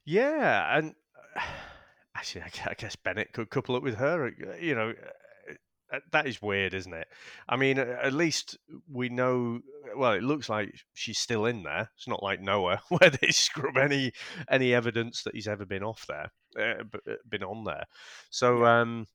Yeah, 0.03 0.77
and 0.77 0.95
actually, 2.15 2.43
I 2.65 2.73
guess 2.73 2.97
Bennett 2.97 3.31
could 3.31 3.49
couple 3.49 3.75
up 3.77 3.83
with 3.83 3.95
her. 3.95 4.27
uh, 4.27 4.55
You 4.59 4.75
know, 4.75 4.89
uh, 4.89 5.53
uh, 5.95 5.99
that 6.11 6.27
is 6.27 6.41
weird, 6.41 6.73
isn't 6.73 6.93
it? 6.93 7.07
I 7.47 7.55
mean, 7.55 7.79
at 7.79 8.13
least 8.13 8.57
we 8.91 9.09
know. 9.09 9.61
Well, 9.95 10.11
it 10.11 10.23
looks 10.23 10.49
like 10.49 10.75
she's 10.93 11.17
still 11.17 11.45
in 11.45 11.63
there. 11.63 11.89
It's 11.95 12.07
not 12.07 12.21
like 12.21 12.41
Noah, 12.41 12.81
where 12.89 13.09
they 13.09 13.29
scrub 13.29 13.77
any 13.77 14.11
any 14.49 14.73
evidence 14.73 15.23
that 15.23 15.35
he's 15.35 15.47
ever 15.47 15.65
been 15.65 15.83
off 15.83 16.05
there, 16.07 16.31
uh, 16.59 16.83
uh, 17.09 17.15
been 17.27 17.43
on 17.43 17.63
there. 17.63 17.85
So, 18.29 18.65
um, 18.65 19.07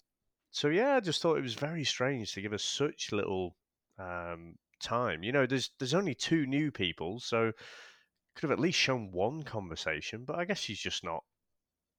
so 0.54 0.68
yeah, 0.68 0.94
I 0.94 1.00
just 1.00 1.20
thought 1.20 1.36
it 1.36 1.42
was 1.42 1.54
very 1.54 1.82
strange 1.82 2.32
to 2.32 2.40
give 2.40 2.52
us 2.52 2.62
such 2.62 3.10
little 3.10 3.56
um, 3.98 4.54
time. 4.80 5.24
You 5.24 5.32
know, 5.32 5.46
there's 5.46 5.70
there's 5.80 5.94
only 5.94 6.14
two 6.14 6.46
new 6.46 6.70
people, 6.70 7.18
so 7.18 7.50
could 8.36 8.48
have 8.48 8.56
at 8.56 8.62
least 8.62 8.78
shown 8.78 9.10
one 9.10 9.42
conversation. 9.42 10.22
But 10.24 10.38
I 10.38 10.44
guess 10.44 10.60
she's 10.60 10.78
just 10.78 11.02
not 11.02 11.24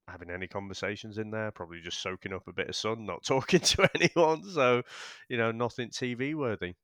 having 0.08 0.30
any 0.30 0.48
conversations 0.48 1.18
in 1.18 1.32
there. 1.32 1.52
Probably 1.52 1.82
just 1.82 2.02
soaking 2.02 2.32
up 2.32 2.48
a 2.48 2.54
bit 2.54 2.70
of 2.70 2.78
sun, 2.78 3.06
not 3.06 3.24
talking 3.26 3.60
to 3.60 3.90
anyone. 3.94 4.50
So, 4.50 4.84
you 5.28 5.38
know, 5.38 5.52
nothing 5.52 5.90
TV 5.90 6.34
worthy. 6.34 6.76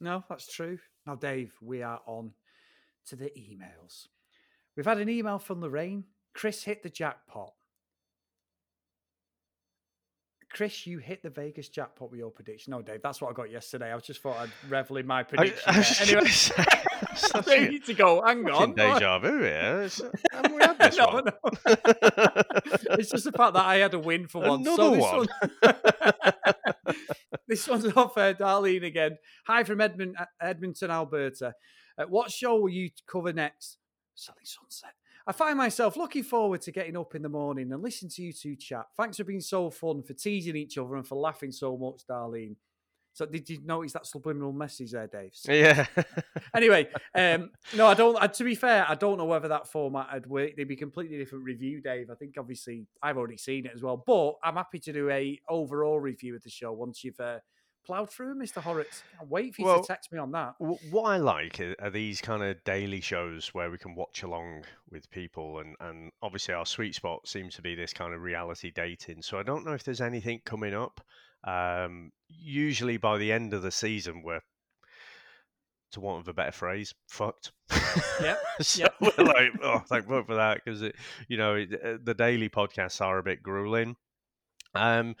No, 0.00 0.22
that's 0.28 0.46
true. 0.46 0.78
Now, 1.08 1.16
Dave, 1.16 1.52
we 1.60 1.82
are 1.82 2.00
on 2.06 2.34
to 3.06 3.16
the 3.16 3.32
emails. 3.36 4.06
We've 4.76 4.86
had 4.86 4.98
an 4.98 5.08
email 5.08 5.40
from 5.40 5.60
Lorraine. 5.60 6.04
Chris 6.34 6.62
hit 6.62 6.84
the 6.84 6.88
jackpot. 6.88 7.52
Chris, 10.52 10.86
you 10.86 10.98
hit 10.98 11.22
the 11.22 11.30
Vegas 11.30 11.68
jackpot 11.68 12.10
with 12.10 12.18
your 12.18 12.30
prediction. 12.30 12.72
No, 12.72 12.82
Dave, 12.82 13.00
that's 13.02 13.20
what 13.20 13.30
I 13.30 13.34
got 13.34 13.50
yesterday. 13.50 13.92
I 13.92 13.94
was 13.94 14.02
just 14.04 14.20
thought 14.20 14.36
I'd 14.36 14.50
revel 14.68 14.96
in 14.96 15.06
my 15.06 15.22
prediction. 15.22 15.62
I 15.66 15.72
just 15.74 16.00
Anyway, 16.02 16.26
say, 16.28 16.54
I 16.66 17.14
such 17.14 17.46
don't 17.46 17.66
a 17.66 17.68
need 17.68 17.84
to 17.86 17.94
go. 17.94 18.20
Hang 18.24 18.48
on. 18.50 18.74
deja 18.74 19.18
vu 19.20 19.38
here. 19.42 19.82
It's- 19.84 20.02
Haven't 20.32 20.54
we 20.56 20.62
had 20.62 20.78
this 20.78 20.96
no, 20.98 21.06
one? 21.06 21.24
no. 21.26 21.32
it's 22.98 23.10
just 23.10 23.24
the 23.24 23.32
fact 23.32 23.54
that 23.54 23.64
I 23.64 23.76
had 23.76 23.94
a 23.94 23.98
win 24.00 24.26
for 24.26 24.40
once. 24.42 24.66
Another 24.66 24.82
so 24.82 24.94
this 24.94 25.02
one. 25.02 25.28
one- 25.62 26.94
this 27.48 27.68
one's 27.68 27.86
off 27.96 28.18
uh, 28.18 28.34
Darlene 28.34 28.84
again. 28.84 29.18
Hi 29.46 29.62
from 29.64 29.80
Edmund, 29.80 30.16
uh, 30.18 30.24
Edmonton, 30.40 30.90
Alberta. 30.90 31.54
Uh, 31.96 32.04
what 32.08 32.30
show 32.30 32.56
will 32.60 32.68
you 32.70 32.90
cover 33.06 33.32
next? 33.32 33.78
Selling 34.14 34.44
Sunset. 34.44 34.94
I 35.30 35.32
find 35.32 35.56
myself 35.56 35.96
looking 35.96 36.24
forward 36.24 36.60
to 36.62 36.72
getting 36.72 36.96
up 36.96 37.14
in 37.14 37.22
the 37.22 37.28
morning 37.28 37.70
and 37.70 37.80
listening 37.80 38.10
to 38.16 38.22
you 38.22 38.32
two 38.32 38.56
chat. 38.56 38.86
Thanks 38.96 39.16
for 39.16 39.22
being 39.22 39.40
so 39.40 39.70
fun, 39.70 40.02
for 40.02 40.12
teasing 40.12 40.56
each 40.56 40.76
other, 40.76 40.96
and 40.96 41.06
for 41.06 41.14
laughing 41.14 41.52
so 41.52 41.76
much, 41.76 42.04
Darlene. 42.04 42.56
So, 43.12 43.26
did 43.26 43.48
you 43.48 43.60
notice 43.64 43.92
that 43.92 44.06
subliminal 44.06 44.50
message 44.50 44.90
there, 44.90 45.06
Dave? 45.06 45.30
yeah. 45.48 45.86
anyway, 46.52 46.88
um, 47.14 47.50
no, 47.76 47.86
I 47.86 47.94
don't. 47.94 48.20
Uh, 48.20 48.26
to 48.26 48.42
be 48.42 48.56
fair, 48.56 48.84
I 48.88 48.96
don't 48.96 49.18
know 49.18 49.24
whether 49.24 49.46
that 49.46 49.68
format 49.68 50.08
had 50.10 50.26
worked. 50.26 50.56
They'd 50.56 50.64
be 50.64 50.74
completely 50.74 51.16
different 51.16 51.44
review, 51.44 51.80
Dave. 51.80 52.10
I 52.10 52.16
think 52.16 52.34
obviously 52.36 52.88
I've 53.00 53.16
already 53.16 53.36
seen 53.36 53.66
it 53.66 53.72
as 53.72 53.84
well, 53.84 54.02
but 54.04 54.34
I'm 54.42 54.56
happy 54.56 54.80
to 54.80 54.92
do 54.92 55.10
a 55.10 55.38
overall 55.48 56.00
review 56.00 56.34
of 56.34 56.42
the 56.42 56.50
show 56.50 56.72
once 56.72 57.04
you've 57.04 57.20
uh, 57.20 57.38
ploughed 57.84 58.10
through, 58.10 58.34
Mister 58.34 58.60
Horrocks. 58.60 59.02
Wait 59.28 59.54
for 59.54 59.62
you 59.62 59.66
Well, 59.66 59.80
to 59.82 59.86
text 59.86 60.12
me 60.12 60.18
on 60.18 60.32
that. 60.32 60.54
Wh- 60.58 60.92
What 60.92 61.10
I 61.10 61.16
like 61.16 61.60
are, 61.80 61.90
these 61.90 62.20
kind 62.20 62.42
of 62.42 62.62
daily 62.64 63.00
shows 63.00 63.48
where 63.54 63.70
we 63.70 63.78
can 63.78 63.94
watch 63.94 64.22
along 64.22 64.64
with 64.90 65.10
people, 65.10 65.58
and, 65.60 65.76
and 65.80 66.12
obviously 66.22 66.54
our 66.54 66.66
sweet 66.66 66.94
spot 66.94 67.26
seems 67.26 67.54
to 67.56 67.62
be 67.62 67.74
this 67.74 67.92
kind 67.92 68.14
of 68.14 68.22
reality 68.22 68.70
dating. 68.74 69.22
So 69.22 69.38
I 69.38 69.42
don't 69.42 69.64
know 69.64 69.72
if 69.72 69.84
there's 69.84 70.00
anything 70.00 70.40
coming 70.44 70.74
up. 70.74 71.00
Um, 71.44 72.12
usually 72.28 72.96
by 72.98 73.18
the 73.18 73.32
end 73.32 73.54
of 73.54 73.62
the 73.62 73.70
season, 73.70 74.22
we're, 74.22 74.42
to 75.92 76.00
want 76.00 76.20
of 76.20 76.28
a 76.28 76.34
better 76.34 76.52
phrase, 76.52 76.94
fucked. 77.08 77.52
Yeah. 78.22 78.36
so 78.60 78.82
yep. 78.82 78.94
we're 79.00 79.24
like, 79.24 79.50
oh, 79.62 79.82
thank 79.88 80.06
fuck 80.06 80.26
for 80.26 80.36
that, 80.36 80.60
because 80.64 80.82
you 81.28 81.36
know 81.36 81.54
it, 81.54 81.72
uh, 81.84 81.96
the 82.02 82.14
daily 82.14 82.48
podcasts 82.48 83.00
are 83.00 83.18
a 83.18 83.22
bit 83.22 83.42
grueling. 83.42 83.96
Um, 84.74 85.16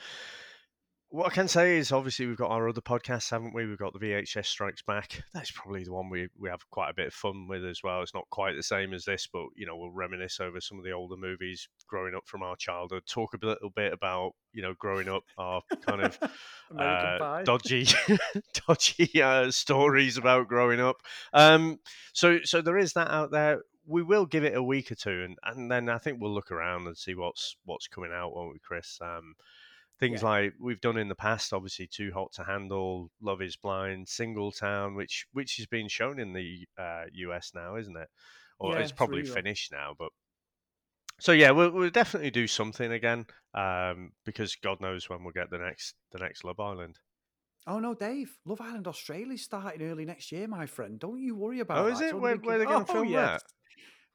what 1.12 1.26
I 1.26 1.30
can 1.30 1.48
say 1.48 1.76
is, 1.76 1.90
obviously, 1.90 2.26
we've 2.26 2.36
got 2.36 2.52
our 2.52 2.68
other 2.68 2.80
podcasts, 2.80 3.30
haven't 3.30 3.52
we? 3.52 3.66
We've 3.66 3.76
got 3.76 3.92
the 3.92 3.98
VHS 3.98 4.46
Strikes 4.46 4.82
Back. 4.82 5.22
That's 5.34 5.50
probably 5.50 5.82
the 5.82 5.92
one 5.92 6.08
we, 6.08 6.28
we 6.38 6.48
have 6.48 6.68
quite 6.70 6.88
a 6.90 6.94
bit 6.94 7.08
of 7.08 7.14
fun 7.14 7.48
with 7.48 7.64
as 7.64 7.82
well. 7.82 8.00
It's 8.02 8.14
not 8.14 8.30
quite 8.30 8.54
the 8.54 8.62
same 8.62 8.94
as 8.94 9.04
this, 9.04 9.26
but 9.26 9.46
you 9.56 9.66
know, 9.66 9.76
we'll 9.76 9.90
reminisce 9.90 10.38
over 10.38 10.60
some 10.60 10.78
of 10.78 10.84
the 10.84 10.92
older 10.92 11.16
movies 11.16 11.68
growing 11.88 12.14
up 12.14 12.28
from 12.28 12.44
our 12.44 12.54
childhood. 12.54 13.02
Talk 13.08 13.34
a 13.34 13.44
little 13.44 13.70
bit 13.70 13.92
about 13.92 14.34
you 14.52 14.62
know 14.62 14.74
growing 14.78 15.08
up, 15.08 15.24
our 15.36 15.62
kind 15.84 16.02
of 16.02 16.18
uh, 16.78 17.42
dodgy, 17.42 17.88
dodgy 18.68 19.20
uh, 19.20 19.50
stories 19.50 20.16
about 20.16 20.46
growing 20.46 20.80
up. 20.80 21.02
Um, 21.32 21.80
so, 22.12 22.38
so 22.44 22.62
there 22.62 22.78
is 22.78 22.92
that 22.92 23.10
out 23.10 23.32
there. 23.32 23.62
We 23.84 24.04
will 24.04 24.26
give 24.26 24.44
it 24.44 24.56
a 24.56 24.62
week 24.62 24.92
or 24.92 24.94
two, 24.94 25.24
and, 25.24 25.36
and 25.42 25.68
then 25.68 25.88
I 25.88 25.98
think 25.98 26.20
we'll 26.20 26.32
look 26.32 26.52
around 26.52 26.86
and 26.86 26.96
see 26.96 27.16
what's 27.16 27.56
what's 27.64 27.88
coming 27.88 28.12
out, 28.14 28.32
won't 28.32 28.52
we, 28.52 28.60
Chris? 28.60 29.00
Um, 29.00 29.34
things 30.00 30.22
Yeah. 30.22 30.28
like 30.28 30.54
we've 30.58 30.80
done 30.80 30.96
in 30.96 31.08
the 31.08 31.14
past, 31.14 31.52
obviously, 31.52 31.86
Too 31.86 32.10
Hot 32.12 32.32
to 32.32 32.44
Handle, 32.44 33.10
Love 33.20 33.42
Is 33.42 33.56
Blind, 33.56 34.08
Single 34.08 34.50
Town, 34.50 34.94
which 34.96 35.26
which 35.32 35.56
has 35.58 35.66
been 35.66 35.88
shown 35.88 36.18
in 36.18 36.32
the 36.32 36.66
uh, 36.78 37.04
US 37.12 37.52
now, 37.54 37.76
isn't 37.76 37.96
it? 37.96 38.08
Or 38.58 38.74
Yeah, 38.74 38.80
it's 38.80 38.92
probably 38.92 39.18
really 39.18 39.30
well. 39.30 39.34
finished 39.36 39.70
now, 39.72 39.94
but. 39.98 40.10
So 41.20 41.32
yeah, 41.32 41.50
we'll, 41.50 41.70
we'll 41.70 41.90
definitely 41.90 42.30
do 42.30 42.46
something 42.46 42.90
again, 42.92 43.26
um, 43.54 44.12
because 44.24 44.56
God 44.56 44.80
knows 44.80 45.10
when 45.10 45.22
we'll 45.22 45.34
get 45.34 45.50
the 45.50 45.58
next 45.58 45.94
the 46.12 46.18
next 46.18 46.44
Love 46.44 46.58
Island. 46.58 46.98
Oh 47.66 47.78
no, 47.78 47.94
Dave! 47.94 48.38
Love 48.46 48.62
Island 48.62 48.88
Australia 48.88 49.34
is 49.34 49.42
starting 49.44 49.82
early 49.82 50.06
next 50.06 50.32
year, 50.32 50.48
my 50.48 50.64
friend. 50.64 50.98
Don't 50.98 51.20
you 51.20 51.36
worry 51.36 51.60
about. 51.60 51.76
Oh, 51.78 51.86
is 51.88 52.00
It's 52.00 52.12
it? 52.12 52.18
Where, 52.18 52.36
where 52.36 52.56
are 52.56 52.58
they 52.58 52.64
going 52.64 52.82
Oh, 52.82 52.84
to 52.86 52.92
film 52.92 53.08
yes. 53.08 53.42
that? 53.42 53.52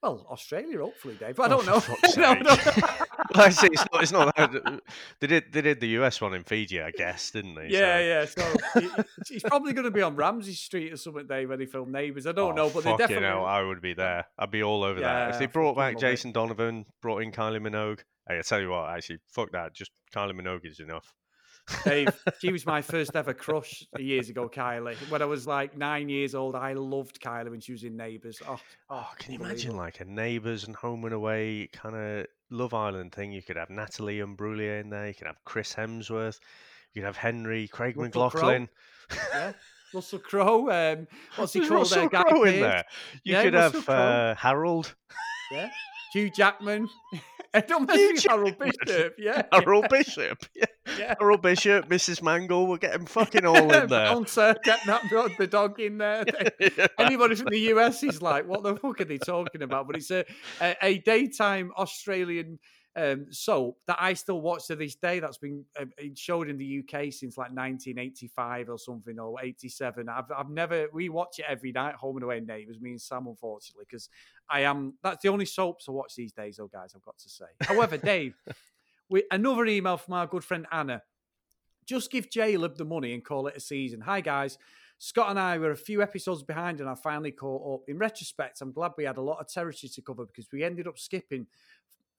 Well, 0.04 0.28
Australia, 0.30 0.80
hopefully, 0.80 1.16
Dave. 1.20 1.40
I 1.40 1.46
Oh, 1.46 1.62
don't 1.64 1.82
for 1.82 1.92
know. 1.92 1.98
No, 2.18 2.34
no. 2.42 2.56
Well, 3.34 3.46
I 3.48 3.50
see. 3.50 3.68
It's 3.68 3.84
not. 3.92 4.04
It's 4.04 4.12
not. 4.12 4.36
that- 4.36 4.62
uh, 4.68 4.78
They 5.20 5.28
did. 5.28 5.46
They 5.52 5.62
did 5.62 5.80
the 5.80 5.88
US 6.00 6.22
one 6.22 6.36
in 6.36 6.44
Fiji, 6.44 6.80
I 6.80 6.92
guess, 6.92 7.32
didn't 7.32 7.56
they? 7.56 7.70
yeah, 7.70 8.26
So- 8.26 8.42
yeah. 8.42 8.54
So 8.76 8.80
he- 8.80 9.34
he's 9.34 9.44
probably 9.44 9.74
going 9.74 9.86
to 9.86 9.92
be 9.92 10.04
on 10.04 10.16
Ramsey 10.16 10.54
Street 10.54 10.94
or 10.94 10.98
something, 10.98 11.26
Dave, 11.26 11.50
when 11.50 11.60
he 11.60 11.66
filmed 11.66 11.92
Neighbours. 11.92 12.28
I 12.28 12.34
don't 12.34 12.52
Oh, 12.52 12.56
know, 12.56 12.70
but 12.70 12.84
they 12.84 12.96
definitely. 12.96 13.26
hell, 13.28 13.46
I 13.46 13.62
would 13.64 13.82
be 13.82 13.94
there. 13.94 14.26
I'd 14.38 14.52
be 14.52 14.62
all 14.62 14.84
over 14.84 15.00
that. 15.00 15.30
If 15.30 15.34
Yeah, 15.36 15.40
they 15.40 15.46
brought 15.48 15.76
back 15.76 15.96
love 15.96 16.04
it. 16.04 16.08
Jason 16.08 16.32
Donovan, 16.32 16.86
brought 17.02 17.24
in 17.24 17.32
Kylie 17.32 17.60
Minogue. 17.60 18.02
Hey, 18.30 18.38
I 18.38 18.42
tell 18.42 18.60
you 18.62 18.70
what, 18.70 18.90
actually, 18.96 19.20
fuck 19.32 19.52
that. 19.54 19.74
Just 19.74 19.92
Kylie 20.16 20.40
Minogue 20.40 20.66
is 20.66 20.80
enough. 20.80 21.12
Dave, 21.84 22.10
she 22.40 22.52
was 22.52 22.66
my 22.66 22.82
first 22.82 23.16
ever 23.16 23.34
crush 23.34 23.86
years 23.98 24.30
ago, 24.30 24.48
Kylie. 24.48 24.96
When 25.10 25.22
I 25.22 25.26
was 25.26 25.48
like 25.48 25.76
nine 25.78 26.10
years 26.10 26.36
old, 26.36 26.56
I 26.56 26.74
loved 26.74 27.20
Kylie 27.20 27.50
when 27.50 27.60
she 27.60 27.72
was 27.72 27.84
in 27.84 27.98
Neighbours. 27.98 28.42
Oh, 28.48 28.60
Oh, 28.90 29.10
can 29.18 29.34
you 29.34 29.40
imagine 29.40 29.76
like 29.76 30.00
a 30.00 30.06
neighbours 30.06 30.66
and 30.66 30.76
home 30.76 31.04
and 31.06 31.14
away 31.14 31.70
kind 31.74 31.96
of 31.96 32.28
Love 32.52 32.74
Island 32.74 33.14
thing? 33.14 33.32
You 33.32 33.42
could 33.42 33.58
have 33.58 33.70
Natalie 33.72 34.20
Imbruglia 34.20 34.80
in 34.82 34.90
there. 34.90 35.08
You 35.08 35.14
could 35.16 35.28
have 35.28 35.44
Chris 35.44 35.74
Hemsworth. 35.74 36.40
You 36.94 37.02
could 37.02 37.08
have 37.08 37.18
Henry, 37.18 37.68
Craig 37.68 37.98
Russell. 37.98 38.22
McLaughlin. 38.24 38.70
yeah. 39.34 39.54
Russell 39.94 40.20
Crowe. 40.20 40.70
Um, 40.70 41.08
what's 41.36 41.54
he 41.54 41.62
called? 41.62 41.72
Russell 41.72 42.10
there? 42.10 42.24
Crowe 42.24 42.44
in 42.44 42.60
there. 42.62 42.84
You 43.24 43.34
Yeah, 43.34 43.44
could 43.44 43.54
Russell 43.54 43.82
have 43.82 43.90
uh, 43.90 44.36
Harold, 44.36 44.94
Yeah. 45.52 45.70
Hugh 46.14 46.30
Jackman. 46.30 46.90
I 47.56 47.62
don't 47.62 47.88
mention 47.88 48.30
Harold 48.30 48.60
Bishop. 48.60 49.16
Yeah. 49.18 49.44
Harold 49.52 49.88
Bishop. 49.90 50.46
Yeah. 50.56 50.66
Yeah. 51.00 51.16
Harold 51.20 51.42
Bishop, 51.42 51.90
Mrs. 51.90 52.22
Mangle. 52.22 52.68
we're 52.68 52.78
getting 52.78 53.08
fucking 53.08 53.44
all 53.46 53.56
in 53.56 53.68
there. 53.68 53.88
Bouncer, 53.88 54.56
get 54.64 54.80
that 54.86 55.02
dog, 55.10 55.32
the 55.40 55.48
dog 55.48 55.80
in 55.80 55.98
there. 55.98 56.24
Anybody 57.00 57.34
from 57.34 57.48
the 57.50 57.60
US 57.74 58.04
is 58.04 58.22
like, 58.22 58.48
what 58.48 58.62
the 58.62 58.76
fuck 58.76 59.02
are 59.02 59.06
they 59.06 59.18
talking 59.18 59.64
about? 59.64 59.88
But 59.88 59.96
it's 59.96 60.12
a, 60.12 60.26
a, 60.62 60.76
a 60.84 60.98
daytime 61.00 61.72
Australian 61.76 62.60
um, 62.96 63.28
soap 63.30 63.80
that 63.88 63.98
I 64.00 64.14
still 64.14 64.42
watch 64.42 64.68
to 64.68 64.76
this 64.76 64.96
day. 64.96 65.20
That's 65.20 65.38
been 65.38 65.66
uh, 65.80 65.86
showed 66.16 66.50
in 66.50 66.58
the 66.58 66.80
UK 66.80 67.12
since 67.12 67.38
like 67.38 67.50
1985 67.52 68.70
or 68.70 68.78
something 68.78 69.20
or 69.20 69.36
87. 69.42 70.08
I've, 70.08 70.32
I've 70.36 70.50
never, 70.50 70.88
we 70.94 71.10
watch 71.10 71.40
it 71.40 71.46
every 71.48 71.72
night, 71.72 71.96
Home 71.96 72.18
and 72.18 72.24
Away 72.24 72.40
Neighbours, 72.40 72.80
me 72.80 72.92
and 72.92 73.02
Sam, 73.02 73.28
unfortunately, 73.28 73.86
because 73.88 74.10
I 74.50 74.62
am, 74.62 74.94
that's 75.04 75.22
the 75.22 75.30
only 75.30 75.46
soaps 75.46 75.86
I 75.88 75.92
watch 75.92 76.16
these 76.16 76.32
days, 76.32 76.58
though, 76.58 76.68
guys, 76.68 76.94
I've 76.96 77.02
got 77.02 77.18
to 77.20 77.30
say. 77.30 77.46
However, 77.62 77.98
Dave, 77.98 78.36
we, 79.10 79.24
another 79.32 79.66
email 79.66 79.98
from 79.98 80.14
our 80.14 80.28
good 80.28 80.44
friend 80.44 80.66
Anna. 80.72 81.02
Just 81.86 82.12
give 82.12 82.30
Jaleb 82.30 82.78
the 82.78 82.86
money 82.86 83.14
and 83.14 83.24
call 83.24 83.46
it 83.48 83.58
a 83.58 83.60
season. 83.60 84.02
Hi, 84.02 84.22
guys. 84.22 84.58
Scott 84.98 85.30
and 85.30 85.40
I 85.40 85.58
were 85.58 85.72
a 85.72 85.78
few 85.78 86.02
episodes 86.02 86.42
behind 86.42 86.80
and 86.80 86.90
I 86.90 86.96
finally 86.96 87.32
caught 87.32 87.76
up. 87.76 87.90
In 87.90 87.98
retrospect, 87.98 88.62
I'm 88.62 88.72
glad 88.72 88.94
we 88.98 89.04
had 89.04 89.18
a 89.18 89.22
lot 89.22 89.40
of 89.40 89.48
territory 89.48 89.90
to 89.90 90.02
cover 90.02 90.26
because 90.26 90.48
we 90.52 90.64
ended 90.64 90.88
up 90.88 90.98
skipping 90.98 91.48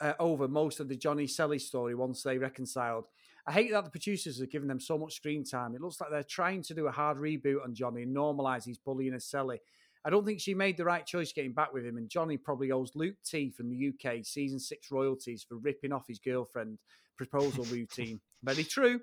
uh, 0.01 0.15
over 0.19 0.49
most 0.49 0.81
of 0.81 0.89
the 0.89 0.97
Johnny 0.97 1.27
Cely 1.27 1.59
story 1.59 1.95
once 1.95 2.23
they 2.23 2.39
reconciled. 2.39 3.07
I 3.47 3.53
hate 3.53 3.71
that 3.71 3.85
the 3.85 3.91
producers 3.91 4.41
have 4.41 4.51
given 4.51 4.69
them 4.69 4.81
so 4.81 4.99
much 4.99 5.15
screen 5.15 5.45
time. 5.45 5.75
It 5.75 5.81
looks 5.81 6.01
like 6.01 6.11
they're 6.11 6.25
trying 6.25 6.63
to 6.63 6.75
do 6.75 6.89
a 6.89 6.93
hard 6.93 7.17
reboot 7.17 7.63
on 7.63 7.75
Johnny 7.75 8.03
and 8.03 8.15
normalise 8.15 8.65
his 8.65 8.79
bullying 8.79 9.15
of 9.15 9.23
Cely. 9.23 9.59
I 10.05 10.11
don't 10.11 10.25
think 10.25 10.41
she 10.41 10.55
made 10.55 10.77
the 10.77 10.85
right 10.85 11.05
choice 11.05 11.33
getting 11.33 11.53
back 11.53 11.73
with 11.73 11.85
him, 11.85 11.97
and 11.97 12.09
Johnny 12.09 12.37
probably 12.37 12.71
owes 12.71 12.93
Luke 12.95 13.17
T 13.25 13.51
from 13.51 13.69
the 13.69 13.89
UK 13.89 14.25
season 14.25 14.59
six 14.59 14.91
royalties 14.91 15.45
for 15.49 15.57
ripping 15.57 15.93
off 15.93 16.07
his 16.07 16.19
girlfriend 16.19 16.79
proposal 17.17 17.65
routine. 17.71 18.21
Very 18.43 18.65
true. 18.65 19.01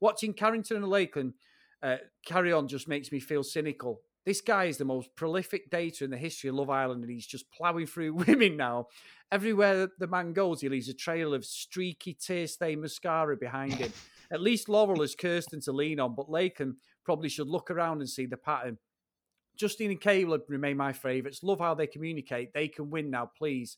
Watching 0.00 0.32
Carrington 0.32 0.78
and 0.78 0.88
Lakin 0.88 1.34
uh, 1.82 1.96
carry 2.26 2.52
on 2.52 2.68
just 2.68 2.88
makes 2.88 3.12
me 3.12 3.20
feel 3.20 3.42
cynical. 3.42 4.00
This 4.26 4.40
guy 4.40 4.64
is 4.64 4.76
the 4.76 4.84
most 4.84 5.14
prolific 5.16 5.70
data 5.70 6.04
in 6.04 6.10
the 6.10 6.16
history 6.16 6.50
of 6.50 6.56
Love 6.56 6.70
Island, 6.70 7.02
and 7.02 7.10
he's 7.10 7.26
just 7.26 7.50
ploughing 7.50 7.86
through 7.86 8.14
women 8.26 8.56
now. 8.56 8.88
Everywhere 9.32 9.88
the 9.98 10.06
man 10.06 10.32
goes, 10.32 10.60
he 10.60 10.68
leaves 10.68 10.88
a 10.88 10.94
trail 10.94 11.32
of 11.34 11.44
streaky, 11.44 12.14
tear 12.14 12.46
stained 12.46 12.82
mascara 12.82 13.36
behind 13.36 13.74
him. 13.74 13.92
At 14.32 14.42
least 14.42 14.68
Laurel 14.68 15.00
has 15.00 15.16
Kierstan 15.16 15.64
to 15.64 15.72
lean 15.72 15.98
on, 15.98 16.14
but 16.14 16.30
Lakin 16.30 16.76
probably 17.04 17.28
should 17.28 17.48
look 17.48 17.70
around 17.70 18.00
and 18.00 18.08
see 18.08 18.26
the 18.26 18.36
pattern. 18.36 18.78
Justine 19.56 19.90
and 19.90 20.00
Caleb 20.00 20.42
remain 20.48 20.76
my 20.76 20.92
favourites. 20.92 21.42
Love 21.42 21.58
how 21.58 21.74
they 21.74 21.86
communicate. 21.86 22.52
They 22.54 22.68
can 22.68 22.90
win 22.90 23.10
now, 23.10 23.30
please. 23.36 23.76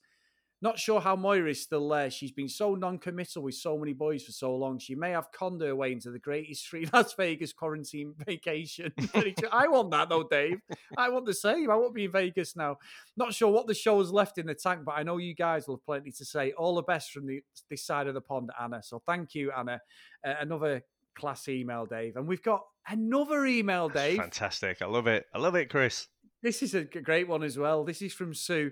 Not 0.62 0.78
sure 0.78 1.00
how 1.00 1.16
Moira 1.16 1.50
is 1.50 1.60
still 1.60 1.88
there. 1.88 2.08
She's 2.08 2.30
been 2.30 2.48
so 2.48 2.76
non-committal 2.76 3.42
with 3.42 3.56
so 3.56 3.76
many 3.76 3.92
boys 3.92 4.22
for 4.22 4.30
so 4.30 4.54
long. 4.54 4.78
She 4.78 4.94
may 4.94 5.10
have 5.10 5.32
conned 5.32 5.60
her 5.60 5.74
way 5.74 5.90
into 5.90 6.12
the 6.12 6.20
greatest 6.20 6.66
free 6.68 6.88
Las 6.92 7.14
Vegas 7.14 7.52
quarantine 7.52 8.14
vacation. 8.24 8.92
I 9.52 9.66
want 9.66 9.90
that 9.90 10.08
though, 10.08 10.22
Dave. 10.22 10.60
I 10.96 11.08
want 11.08 11.26
the 11.26 11.34
same. 11.34 11.68
I 11.68 11.74
want 11.74 11.90
to 11.90 11.94
be 11.94 12.04
in 12.04 12.12
Vegas 12.12 12.54
now. 12.54 12.76
Not 13.16 13.34
sure 13.34 13.50
what 13.50 13.66
the 13.66 13.74
show 13.74 13.98
has 13.98 14.12
left 14.12 14.38
in 14.38 14.46
the 14.46 14.54
tank, 14.54 14.82
but 14.86 14.92
I 14.92 15.02
know 15.02 15.16
you 15.16 15.34
guys 15.34 15.66
will 15.66 15.76
have 15.76 15.84
plenty 15.84 16.12
to 16.12 16.24
say. 16.24 16.52
All 16.52 16.76
the 16.76 16.82
best 16.82 17.10
from 17.10 17.26
the 17.26 17.40
this 17.68 17.84
side 17.84 18.06
of 18.06 18.14
the 18.14 18.20
pond, 18.20 18.50
Anna. 18.60 18.82
So 18.84 19.02
thank 19.04 19.34
you, 19.34 19.50
Anna. 19.50 19.80
Uh, 20.24 20.34
another 20.40 20.82
class 21.16 21.48
email, 21.48 21.86
Dave, 21.86 22.14
and 22.16 22.28
we've 22.28 22.42
got 22.42 22.62
another 22.88 23.44
email, 23.46 23.88
That's 23.88 24.00
Dave. 24.00 24.18
fantastic. 24.18 24.80
I 24.80 24.86
love 24.86 25.08
it. 25.08 25.26
I 25.34 25.38
love 25.38 25.56
it, 25.56 25.70
Chris. 25.70 26.06
This 26.40 26.62
is 26.62 26.74
a 26.74 26.84
great 26.84 27.26
one 27.26 27.42
as 27.42 27.58
well. 27.58 27.84
This 27.84 28.00
is 28.00 28.12
from 28.12 28.32
Sue. 28.32 28.70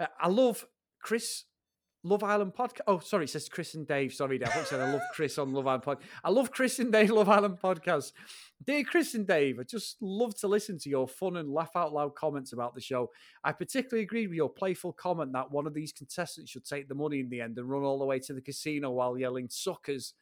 Uh, 0.00 0.06
I 0.20 0.28
love 0.28 0.66
Chris 1.06 1.44
Love 2.02 2.24
Island 2.24 2.52
podcast. 2.52 2.80
Oh, 2.88 2.98
sorry, 2.98 3.24
it 3.26 3.30
says 3.30 3.48
Chris 3.48 3.76
and 3.76 3.86
Dave. 3.86 4.12
Sorry, 4.12 4.38
Dave. 4.38 4.48
I 4.48 4.64
said 4.64 4.80
I 4.80 4.92
love 4.92 5.02
Chris 5.14 5.38
on 5.38 5.52
Love 5.52 5.68
Island 5.68 5.84
podcast. 5.84 6.02
I 6.24 6.30
love 6.30 6.50
Chris 6.50 6.80
and 6.80 6.90
Dave 6.90 7.10
Love 7.10 7.28
Island 7.28 7.58
podcast. 7.62 8.10
Dear 8.66 8.82
Chris 8.82 9.14
and 9.14 9.24
Dave, 9.24 9.60
I 9.60 9.62
just 9.62 9.98
love 10.00 10.36
to 10.40 10.48
listen 10.48 10.80
to 10.80 10.88
your 10.88 11.06
fun 11.06 11.36
and 11.36 11.48
laugh 11.48 11.70
out 11.76 11.92
loud 11.92 12.16
comments 12.16 12.52
about 12.52 12.74
the 12.74 12.80
show. 12.80 13.10
I 13.44 13.52
particularly 13.52 14.02
agree 14.02 14.26
with 14.26 14.34
your 14.34 14.48
playful 14.48 14.94
comment 14.94 15.32
that 15.34 15.52
one 15.52 15.68
of 15.68 15.74
these 15.74 15.92
contestants 15.92 16.50
should 16.50 16.64
take 16.64 16.88
the 16.88 16.96
money 16.96 17.20
in 17.20 17.28
the 17.28 17.40
end 17.40 17.56
and 17.56 17.70
run 17.70 17.84
all 17.84 18.00
the 18.00 18.04
way 18.04 18.18
to 18.18 18.34
the 18.34 18.42
casino 18.42 18.90
while 18.90 19.16
yelling 19.16 19.46
suckers. 19.48 20.14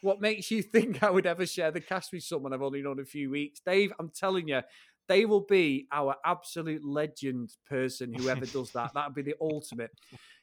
what 0.00 0.20
makes 0.20 0.50
you 0.50 0.60
think 0.60 1.04
I 1.04 1.10
would 1.10 1.26
ever 1.26 1.46
share 1.46 1.70
the 1.70 1.80
cash 1.80 2.06
with 2.12 2.24
someone 2.24 2.52
I've 2.52 2.62
only 2.62 2.82
known 2.82 2.98
a 2.98 3.04
few 3.04 3.30
weeks? 3.30 3.60
Dave, 3.64 3.92
I'm 4.00 4.10
telling 4.10 4.48
you, 4.48 4.62
they 5.08 5.24
will 5.24 5.44
be 5.48 5.86
our 5.92 6.16
absolute 6.24 6.84
legend 6.84 7.52
person, 7.68 8.14
whoever 8.14 8.46
does 8.46 8.70
that. 8.72 8.92
That 8.94 9.08
would 9.08 9.14
be 9.14 9.30
the 9.30 9.36
ultimate. 9.40 9.90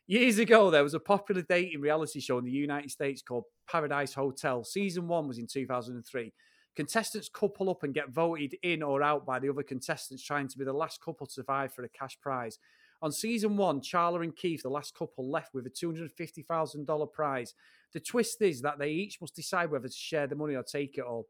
Years 0.09 0.39
ago, 0.39 0.71
there 0.71 0.81
was 0.81 0.95
a 0.95 0.99
popular 0.99 1.43
dating 1.43 1.81
reality 1.81 2.19
show 2.19 2.39
in 2.39 2.43
the 2.43 2.49
United 2.49 2.89
States 2.89 3.21
called 3.21 3.43
Paradise 3.69 4.11
Hotel. 4.11 4.63
Season 4.63 5.07
one 5.07 5.27
was 5.27 5.37
in 5.37 5.45
2003. 5.45 6.33
Contestants 6.75 7.29
couple 7.29 7.69
up 7.69 7.83
and 7.83 7.93
get 7.93 8.09
voted 8.09 8.55
in 8.63 8.81
or 8.81 9.03
out 9.03 9.23
by 9.23 9.37
the 9.37 9.49
other 9.49 9.61
contestants, 9.61 10.23
trying 10.23 10.47
to 10.47 10.57
be 10.57 10.65
the 10.65 10.73
last 10.73 10.99
couple 10.99 11.27
to 11.27 11.31
survive 11.31 11.71
for 11.75 11.83
a 11.83 11.89
cash 11.89 12.17
prize. 12.19 12.57
On 13.03 13.11
season 13.11 13.55
one, 13.55 13.81
Charla 13.81 14.23
and 14.23 14.35
Keith, 14.35 14.63
the 14.63 14.69
last 14.69 14.95
couple, 14.97 15.29
left 15.29 15.53
with 15.53 15.67
a 15.67 15.69
$250,000 15.69 17.13
prize. 17.13 17.53
The 17.93 17.99
twist 17.99 18.41
is 18.41 18.63
that 18.63 18.79
they 18.79 18.89
each 18.89 19.21
must 19.21 19.35
decide 19.35 19.69
whether 19.69 19.89
to 19.89 19.93
share 19.93 20.25
the 20.25 20.35
money 20.35 20.55
or 20.55 20.63
take 20.63 20.97
it 20.97 21.03
all. 21.03 21.27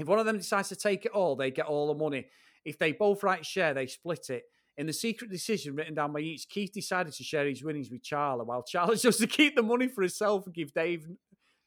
If 0.00 0.08
one 0.08 0.18
of 0.18 0.26
them 0.26 0.38
decides 0.38 0.70
to 0.70 0.76
take 0.76 1.06
it 1.06 1.12
all, 1.12 1.36
they 1.36 1.52
get 1.52 1.66
all 1.66 1.86
the 1.86 1.94
money. 1.94 2.26
If 2.64 2.76
they 2.76 2.90
both 2.90 3.22
write 3.22 3.46
share, 3.46 3.72
they 3.72 3.86
split 3.86 4.30
it. 4.30 4.42
In 4.80 4.86
the 4.86 4.94
secret 4.94 5.30
decision 5.30 5.74
written 5.74 5.94
down 5.94 6.10
by 6.10 6.20
each, 6.20 6.48
Keith 6.48 6.72
decided 6.72 7.12
to 7.12 7.22
share 7.22 7.46
his 7.46 7.62
winnings 7.62 7.90
with 7.90 8.02
Charla, 8.02 8.46
while 8.46 8.64
Charla 8.64 8.98
chose 9.00 9.18
to 9.18 9.26
keep 9.26 9.54
the 9.54 9.62
money 9.62 9.88
for 9.88 10.00
herself 10.02 10.46
and 10.46 10.54
give 10.54 10.72
Dave 10.72 11.06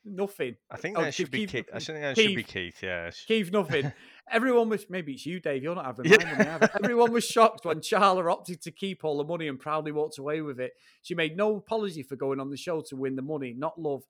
nothing. 0.04 0.56
I 0.71 0.78
think 0.78 0.97
Oh, 0.97 1.02
that 1.04 1.13
should 1.13 1.30
be 1.30 1.41
Keith- 1.45 1.52
Keith. 1.52 1.69
I 1.73 1.80
think 1.80 1.99
that 2.02 2.15
Keith. 2.15 2.28
should 2.30 2.36
be 2.36 2.43
Keith. 2.43 2.82
Yeah. 2.82 3.12
Keith 3.28 3.52
nothing. 3.52 3.93
Everyone 4.32 4.67
was 4.67 4.89
maybe 4.89 5.13
it's 5.13 5.28
you, 5.28 5.39
Dave. 5.39 5.62
You're 5.62 5.76
not 5.76 5.86
having 5.86 6.06
Yeah. 6.12 6.17
money 6.36 6.49
either. 6.49 6.69
Everyone 6.84 7.12
was 7.12 7.23
shocked 7.23 7.65
when 7.65 7.82
Charla 7.82 8.32
opted 8.32 8.62
to 8.63 8.71
keep 8.71 9.04
all 9.06 9.17
the 9.19 9.23
money 9.23 9.47
and 9.47 9.60
proudly 9.60 9.91
walked 9.91 10.17
away 10.17 10.41
with 10.41 10.60
it. 10.60 10.71
She 11.04 11.13
made 11.13 11.38
no 11.38 11.56
apology 11.58 12.02
for 12.02 12.15
going 12.15 12.39
on 12.39 12.49
the 12.49 12.58
show 12.58 12.82
to 12.89 12.95
win 12.95 13.15
the 13.15 13.21
money, 13.21 13.54
not 13.56 13.80
love. 13.80 14.02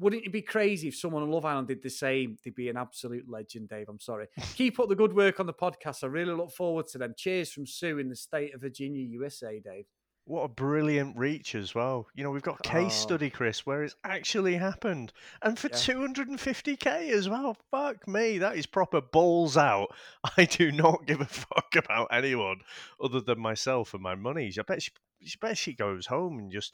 Wouldn't 0.00 0.24
it 0.24 0.32
be 0.32 0.42
crazy 0.42 0.88
if 0.88 0.96
someone 0.96 1.22
on 1.24 1.30
Love 1.30 1.44
Island 1.44 1.68
did 1.68 1.82
the 1.82 1.90
same? 1.90 2.38
They'd 2.44 2.54
be 2.54 2.68
an 2.68 2.76
absolute 2.76 3.28
legend, 3.28 3.68
Dave. 3.68 3.88
I'm 3.88 3.98
sorry. 4.00 4.26
Keep 4.54 4.78
up 4.78 4.88
the 4.88 4.94
good 4.94 5.12
work 5.14 5.40
on 5.40 5.46
the 5.46 5.52
podcast. 5.52 6.04
I 6.04 6.06
really 6.06 6.34
look 6.34 6.52
forward 6.52 6.86
to 6.88 6.98
them. 6.98 7.14
Cheers 7.16 7.50
from 7.52 7.66
Sue 7.66 7.98
in 7.98 8.08
the 8.08 8.14
state 8.16 8.54
of 8.54 8.60
Virginia, 8.60 9.02
USA, 9.02 9.58
Dave. 9.58 9.86
What 10.24 10.42
a 10.42 10.48
brilliant 10.48 11.16
reach 11.16 11.54
as 11.54 11.74
well. 11.74 12.06
You 12.14 12.22
know, 12.22 12.30
we've 12.30 12.42
got 12.42 12.62
case 12.62 12.92
Oh. 12.92 13.02
study, 13.06 13.30
Chris, 13.30 13.64
where 13.64 13.82
it's 13.82 13.96
actually 14.04 14.56
happened. 14.56 15.10
And 15.42 15.58
for 15.58 15.68
Yeah. 15.68 15.76
250k 15.76 17.10
as 17.10 17.28
well. 17.28 17.56
Fuck 17.70 18.06
me. 18.06 18.38
That 18.38 18.56
is 18.56 18.66
proper 18.66 19.00
balls 19.00 19.56
out. 19.56 19.88
I 20.36 20.44
do 20.44 20.70
not 20.70 21.06
give 21.06 21.20
a 21.20 21.24
fuck 21.26 21.74
about 21.76 22.08
anyone 22.12 22.60
other 23.02 23.20
than 23.20 23.40
myself 23.40 23.94
and 23.94 24.02
my 24.02 24.14
money. 24.14 24.52
I 24.58 24.62
bet 24.62 24.82
she, 24.82 24.90
I 25.24 25.30
bet 25.40 25.58
she 25.58 25.72
goes 25.72 26.06
home 26.06 26.38
and 26.38 26.52
just 26.52 26.72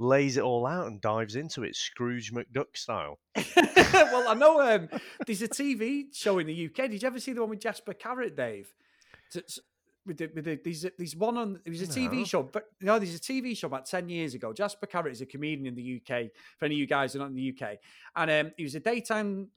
lays 0.00 0.36
it 0.38 0.42
all 0.42 0.66
out 0.66 0.86
and 0.88 1.00
dives 1.00 1.36
into 1.36 1.62
it, 1.62 1.76
Scrooge 1.76 2.32
McDuck 2.32 2.74
style. 2.74 3.18
well, 3.56 4.28
I 4.28 4.34
know 4.34 4.60
um, 4.60 4.88
there's 5.26 5.42
a 5.42 5.48
TV 5.48 6.06
show 6.12 6.38
in 6.38 6.46
the 6.46 6.66
UK. 6.66 6.90
Did 6.90 7.02
you 7.02 7.06
ever 7.06 7.20
see 7.20 7.32
the 7.34 7.40
one 7.42 7.50
with 7.50 7.60
Jasper 7.60 7.92
Carrott, 7.92 8.34
Dave? 8.36 8.72
T- 9.32 9.40
s- 9.40 9.60
With 10.06 10.16
the, 10.16 10.30
with 10.34 10.44
the, 10.46 10.58
there's, 10.64 10.84
a- 10.86 10.92
there's 10.96 11.14
one 11.14 11.36
on. 11.36 11.60
It 11.64 11.70
was 11.70 11.82
a 11.82 11.86
TV 11.86 12.18
No. 12.20 12.24
show, 12.24 12.42
but 12.42 12.64
no, 12.80 12.98
there's 12.98 13.14
a 13.14 13.20
TV 13.20 13.54
show 13.56 13.66
about 13.68 13.84
ten 13.86 14.08
years 14.08 14.32
ago. 14.34 14.52
Jasper 14.54 14.86
Carrott 14.86 15.12
is 15.12 15.20
a 15.20 15.26
comedian 15.26 15.66
in 15.66 15.74
the 15.74 16.00
UK. 16.00 16.30
For 16.58 16.64
any 16.64 16.76
of 16.76 16.78
you 16.80 16.86
guys 16.86 17.12
who 17.12 17.18
are 17.18 17.22
not 17.22 17.30
in 17.30 17.36
the 17.36 17.54
UK, 17.54 17.76
and 18.16 18.30
um, 18.30 18.52
it 18.58 18.62
was 18.62 18.74
a 18.74 18.80
daytime 18.80 19.48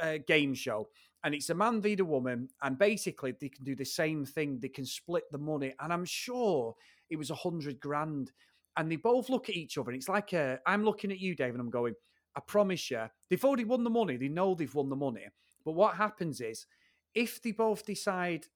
uh, 0.00 0.18
game 0.26 0.52
show. 0.54 0.88
and 1.24 1.34
it's 1.34 1.48
a 1.50 1.54
man 1.54 1.80
v 1.80 1.94
the 1.96 2.04
woman, 2.04 2.48
and 2.62 2.78
basically 2.78 3.32
they 3.40 3.48
can 3.48 3.64
do 3.64 3.74
the 3.74 3.84
same 3.84 4.24
thing. 4.26 4.58
They 4.60 4.68
can 4.68 4.84
split 4.84 5.24
the 5.32 5.38
money, 5.38 5.72
and 5.80 5.90
I'm 5.92 6.04
sure 6.04 6.74
it 7.08 7.16
was 7.16 7.30
a 7.30 7.34
hundred 7.34 7.80
grand. 7.80 8.30
And 8.76 8.90
they 8.90 8.96
both 8.96 9.30
look 9.30 9.48
at 9.48 9.56
each 9.56 9.78
other, 9.78 9.90
and 9.90 9.98
it's 9.98 10.08
like 10.08 10.34
I'm 10.66 10.84
looking 10.84 11.10
at 11.10 11.18
you, 11.18 11.34
Dave, 11.34 11.54
and 11.54 11.60
I'm 11.60 11.70
going, 11.70 11.94
I 12.36 12.40
promise 12.40 12.90
you, 12.90 13.04
they've 13.30 13.44
already 13.44 13.64
won 13.64 13.84
the 13.84 13.90
money. 13.90 14.16
They 14.18 14.28
know 14.28 14.54
they've 14.54 14.74
won 14.74 14.90
the 14.90 14.96
money. 14.96 15.24
But 15.64 15.72
what 15.72 15.96
happens 15.96 16.40
is, 16.40 16.66
if 17.14 17.40
they 17.40 17.52
both 17.52 17.86
decide 17.86 18.46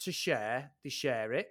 to 0.00 0.12
share, 0.12 0.72
they 0.82 0.90
share 0.90 1.32
it. 1.32 1.48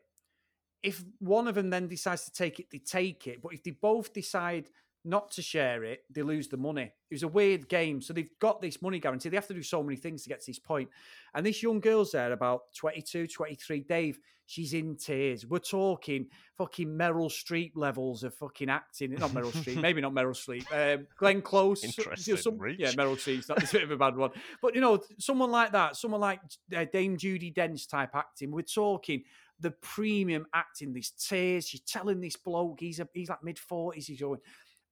If 0.83 1.03
one 1.19 1.47
of 1.47 1.55
them 1.55 1.71
then 1.71 1.87
decides 1.87 2.25
to 2.25 2.31
take 2.31 2.59
it, 2.59 2.67
they 2.71 2.77
take 2.77 3.25
it. 3.25 3.41
But 3.41 3.53
if 3.53 3.63
they 3.63 3.71
both 3.71 4.13
decide 4.13 4.69
not 5.05 5.31
to 5.31 5.41
share 5.41 5.83
it, 5.83 6.03
they 6.09 6.21
lose 6.21 6.47
the 6.47 6.57
money. 6.57 6.91
It 7.09 7.13
was 7.13 7.23
a 7.23 7.27
weird 7.27 7.67
game. 7.67 8.01
So 8.01 8.13
they've 8.13 8.29
got 8.39 8.61
this 8.61 8.81
money 8.81 8.99
guarantee. 8.99 9.29
They 9.29 9.37
have 9.37 9.47
to 9.47 9.53
do 9.53 9.63
so 9.63 9.83
many 9.83 9.97
things 9.97 10.23
to 10.23 10.29
get 10.29 10.39
to 10.41 10.47
this 10.47 10.59
point. 10.59 10.89
And 11.33 11.45
this 11.45 11.61
young 11.61 11.79
girl's 11.79 12.11
there, 12.11 12.31
about 12.31 12.73
22, 12.75 13.27
23. 13.27 13.81
Dave, 13.81 14.19
she's 14.45 14.73
in 14.73 14.95
tears. 14.95 15.45
We're 15.45 15.59
talking 15.59 16.27
fucking 16.57 16.87
Meryl 16.87 17.29
Streep 17.29 17.73
levels 17.75 18.23
of 18.23 18.33
fucking 18.35 18.69
acting. 18.69 19.13
Not 19.13 19.31
Meryl 19.31 19.51
Streep, 19.51 19.81
maybe 19.81 20.01
not 20.01 20.13
Meryl 20.13 20.31
Streep. 20.31 20.65
Um, 20.71 21.07
Glenn 21.17 21.41
Close. 21.41 21.83
Interesting. 21.83 22.37
Some, 22.37 22.59
yeah, 22.77 22.91
Meryl 22.91 23.15
Streep's 23.15 23.49
not 23.49 23.61
a 23.63 23.71
bit 23.71 23.83
of 23.83 23.91
a 23.91 23.97
bad 23.97 24.15
one. 24.15 24.31
But, 24.61 24.75
you 24.75 24.81
know, 24.81 24.99
someone 25.19 25.51
like 25.51 25.73
that, 25.73 25.95
someone 25.97 26.21
like 26.21 26.39
uh, 26.75 26.85
Dame 26.91 27.17
Judi 27.17 27.53
Dench 27.53 27.89
type 27.89 28.15
acting, 28.15 28.51
we're 28.51 28.61
talking 28.61 29.23
the 29.59 29.71
premium 29.71 30.45
acting, 30.53 30.93
these 30.93 31.11
tears. 31.11 31.67
She's 31.67 31.81
telling 31.81 32.21
this 32.21 32.35
bloke, 32.35 32.79
he's, 32.79 32.99
a, 32.99 33.07
he's 33.13 33.29
like 33.29 33.43
mid 33.43 33.57
40s, 33.57 34.05
he's 34.05 34.19
going, 34.19 34.39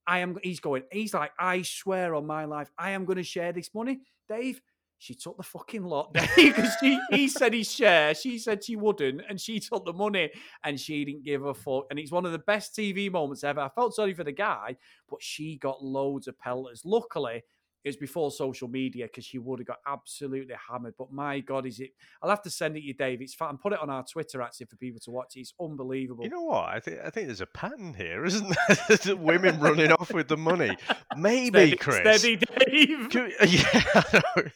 I 0.06 0.20
am. 0.20 0.36
He's 0.42 0.60
going. 0.60 0.82
He's 0.90 1.14
like, 1.14 1.32
I 1.38 1.62
swear 1.62 2.14
on 2.14 2.26
my 2.26 2.44
life, 2.44 2.70
I 2.78 2.90
am 2.90 3.04
going 3.04 3.18
to 3.18 3.22
share 3.22 3.52
this 3.52 3.70
money, 3.74 4.00
Dave. 4.28 4.60
She 4.98 5.14
took 5.16 5.36
the 5.36 5.42
fucking 5.42 5.82
lot, 5.82 6.14
Dave, 6.36 6.54
because 6.54 6.76
he 7.10 7.26
said 7.26 7.54
he'd 7.54 7.66
share. 7.66 8.14
She 8.14 8.38
said 8.38 8.62
she 8.62 8.76
wouldn't, 8.76 9.22
and 9.28 9.40
she 9.40 9.58
took 9.58 9.84
the 9.84 9.92
money, 9.92 10.30
and 10.62 10.78
she 10.78 11.04
didn't 11.04 11.24
give 11.24 11.44
a 11.44 11.54
fuck. 11.54 11.86
And 11.90 11.98
it's 11.98 12.12
one 12.12 12.24
of 12.24 12.30
the 12.30 12.38
best 12.38 12.76
TV 12.76 13.10
moments 13.10 13.42
ever. 13.42 13.60
I 13.60 13.68
felt 13.70 13.96
sorry 13.96 14.14
for 14.14 14.22
the 14.22 14.30
guy, 14.30 14.76
but 15.08 15.20
she 15.20 15.56
got 15.56 15.82
loads 15.82 16.28
of 16.28 16.38
pelters. 16.38 16.82
Luckily, 16.84 17.42
it 17.84 17.88
was 17.88 17.96
before 17.96 18.30
social 18.30 18.68
media 18.68 19.06
because 19.06 19.24
she 19.24 19.38
would 19.38 19.58
have 19.58 19.66
got 19.66 19.78
absolutely 19.86 20.54
hammered. 20.68 20.94
But 20.96 21.12
my 21.12 21.40
God, 21.40 21.66
is 21.66 21.80
it? 21.80 21.90
I'll 22.22 22.30
have 22.30 22.42
to 22.42 22.50
send 22.50 22.76
it 22.76 22.80
to 22.80 22.86
you, 22.86 22.94
Dave. 22.94 23.20
It's 23.20 23.34
fun. 23.34 23.58
Put 23.58 23.72
it 23.72 23.80
on 23.80 23.90
our 23.90 24.04
Twitter 24.04 24.40
actually 24.40 24.66
for 24.66 24.76
people 24.76 25.00
to 25.00 25.10
watch. 25.10 25.34
It's 25.36 25.52
unbelievable. 25.60 26.24
You 26.24 26.30
know 26.30 26.42
what? 26.42 26.68
I 26.68 26.80
think 26.80 26.98
I 27.04 27.10
think 27.10 27.26
there's 27.26 27.40
a 27.40 27.46
pattern 27.46 27.94
here, 27.94 28.24
isn't 28.24 28.54
there? 28.68 29.16
Women 29.16 29.58
running 29.58 29.90
off 29.92 30.12
with 30.12 30.28
the 30.28 30.36
money. 30.36 30.76
Maybe, 31.16 31.48
steady, 31.48 31.76
Chris. 31.76 32.20
Steady, 32.20 32.36
Dave. 32.36 33.10
Can, 33.10 33.32
yeah, 33.48 34.02